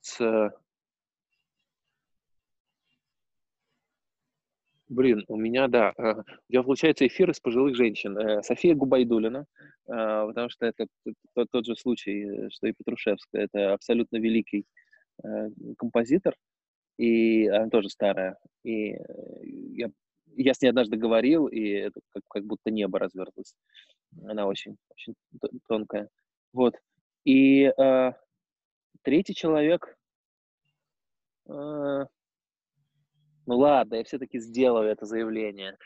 [0.01, 0.53] с...
[4.89, 8.17] Блин, у меня, да, э, у меня получается эфир из пожилых женщин.
[8.17, 9.47] Э, София Губайдулина,
[9.85, 10.87] потому что это
[11.35, 13.45] тот же случай, что и Петрушевская.
[13.45, 14.67] Это абсолютно великий
[15.79, 16.37] композитор,
[16.97, 18.39] и она тоже старая.
[18.63, 18.97] И
[19.75, 19.91] я,
[20.43, 23.55] я с ней однажды говорил, и это как, как будто небо развертывалось.
[24.27, 25.15] Она очень, очень
[25.69, 26.09] тонкая.
[26.53, 26.75] Вот.
[27.25, 28.13] И э,
[29.03, 29.97] третий человек,
[31.47, 32.07] ну
[33.47, 35.79] ладно, я все-таки сделаю это заявление.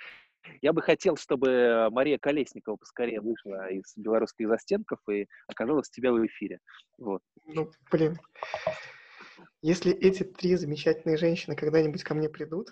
[0.61, 6.13] Я бы хотел, чтобы Мария Колесникова поскорее вышла из белорусских застенков и оказалась у тебя
[6.13, 6.59] в эфире.
[6.99, 7.23] Вот.
[7.47, 8.19] Ну, блин.
[9.61, 12.71] Если эти три замечательные женщины когда-нибудь ко мне придут,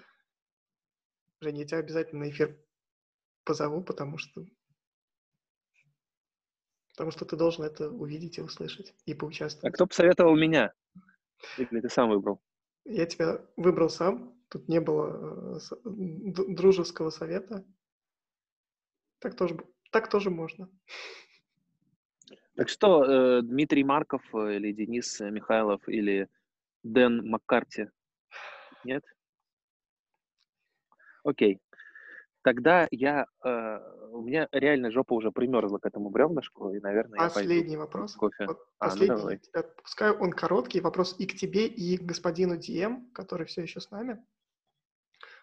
[1.41, 2.59] Женя, я тебя обязательно на эфир
[3.45, 4.45] позову, потому что
[6.93, 9.73] потому что ты должен это увидеть и услышать, и поучаствовать.
[9.73, 10.75] А кто посоветовал меня?
[11.57, 12.43] Или ты сам выбрал?
[12.85, 14.39] Я тебя выбрал сам.
[14.49, 17.65] Тут не было э, дружеского совета.
[19.21, 19.57] Так тоже,
[19.93, 20.69] так тоже можно.
[22.57, 26.29] Так что, э, Дмитрий Марков э, или Денис Михайлов или
[26.83, 27.89] Дэн Маккарти?
[28.85, 29.05] Нет?
[31.25, 31.61] Окей.
[32.43, 33.79] Тогда я, э,
[34.13, 38.15] у меня реально жопа уже примерзла к этому бревнышку, и, наверное, Последний я вопрос.
[38.15, 38.47] Кофе.
[38.47, 39.41] Вот а, ну последний, давай.
[39.83, 43.91] пускай он короткий, вопрос и к тебе, и к господину Дием, который все еще с
[43.91, 44.25] нами.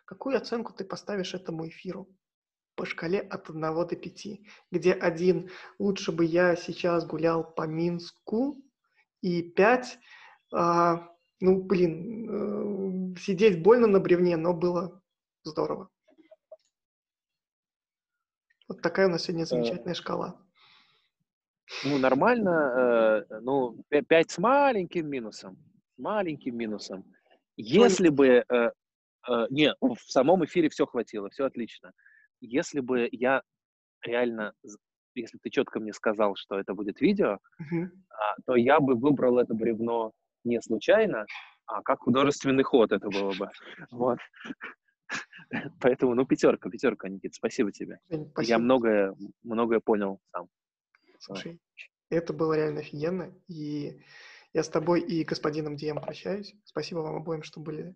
[0.05, 2.07] Какую оценку ты поставишь этому эфиру?
[2.77, 4.39] по шкале от 1 до 5,
[4.71, 5.49] где один
[5.79, 8.55] лучше бы я сейчас гулял по Минску,
[9.21, 9.99] и 5,
[10.53, 11.09] а,
[11.39, 15.01] ну, блин, э, сидеть больно на бревне, но было
[15.47, 15.89] здорово.
[18.67, 20.39] Вот такая у нас сегодня э, замечательная шкала.
[21.85, 23.25] Ну, нормально.
[23.29, 25.57] Э, ну, 5 с маленьким минусом.
[25.97, 27.05] Маленьким минусом.
[27.55, 28.43] Если бы...
[28.49, 28.71] Э,
[29.49, 31.91] не, в самом эфире все хватило, все отлично.
[32.39, 33.41] Если бы я
[34.01, 34.53] реально,
[35.15, 37.89] если ты четко мне сказал, что это будет видео, uh-huh.
[38.45, 40.13] то я бы выбрал это бревно
[40.45, 41.25] не случайно,
[41.65, 43.49] а как художественный ход это было бы.
[43.91, 44.19] Вот.
[45.81, 47.99] Поэтому, ну, пятерка, пятерка, Никит, спасибо тебе.
[48.07, 48.41] Спасибо.
[48.41, 50.49] Я многое, многое понял сам.
[51.19, 51.59] Слушай,
[52.09, 54.01] это было реально офигенно, и
[54.53, 56.55] я с тобой и господином Дием прощаюсь.
[56.63, 57.95] Спасибо вам обоим, что были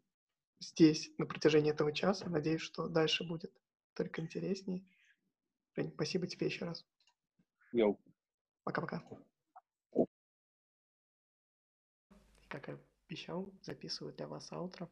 [0.59, 2.29] здесь на протяжении этого часа.
[2.29, 3.51] Надеюсь, что дальше будет
[3.95, 4.83] только интереснее.
[5.75, 6.85] Жень, спасибо тебе еще раз.
[7.71, 7.99] Йоу.
[8.63, 9.03] Пока-пока.
[12.47, 12.77] Как я
[13.07, 14.89] обещал, записываю для вас аутро.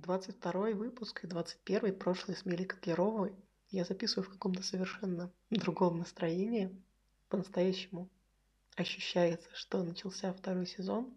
[0.00, 3.32] 22 выпуск и 21 прошлый с Милей Котлеровой
[3.70, 6.82] я записываю в каком-то совершенно другом настроении.
[7.28, 8.08] По-настоящему
[8.74, 11.14] ощущается, что начался второй сезон.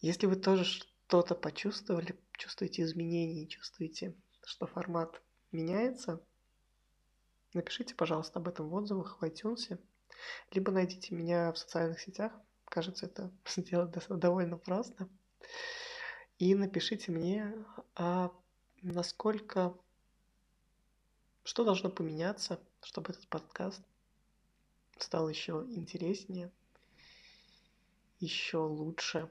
[0.00, 4.14] Если вы тоже что-то почувствовали, чувствуете изменения, чувствуете,
[4.44, 5.20] что формат
[5.52, 6.22] меняется,
[7.52, 9.78] напишите, пожалуйста, об этом в отзывах в iTunes,
[10.52, 12.32] либо найдите меня в социальных сетях.
[12.64, 15.06] Кажется, это сделать довольно просто.
[16.38, 17.54] И напишите мне,
[17.94, 18.32] а
[18.82, 19.76] насколько,
[21.44, 23.82] что должно поменяться, чтобы этот подкаст
[24.98, 26.50] стал еще интереснее,
[28.18, 29.30] еще лучше.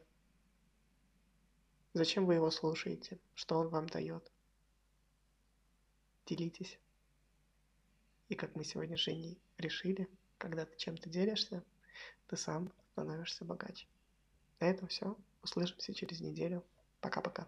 [1.93, 3.19] Зачем вы его слушаете?
[3.35, 4.31] Что он вам дает?
[6.25, 6.79] Делитесь.
[8.29, 10.07] И как мы сегодня с Женей решили,
[10.37, 11.63] когда ты чем-то делишься,
[12.27, 13.87] ты сам становишься богаче.
[14.59, 15.17] На этом все.
[15.41, 16.63] Услышимся через неделю.
[17.01, 17.45] Пока-пока.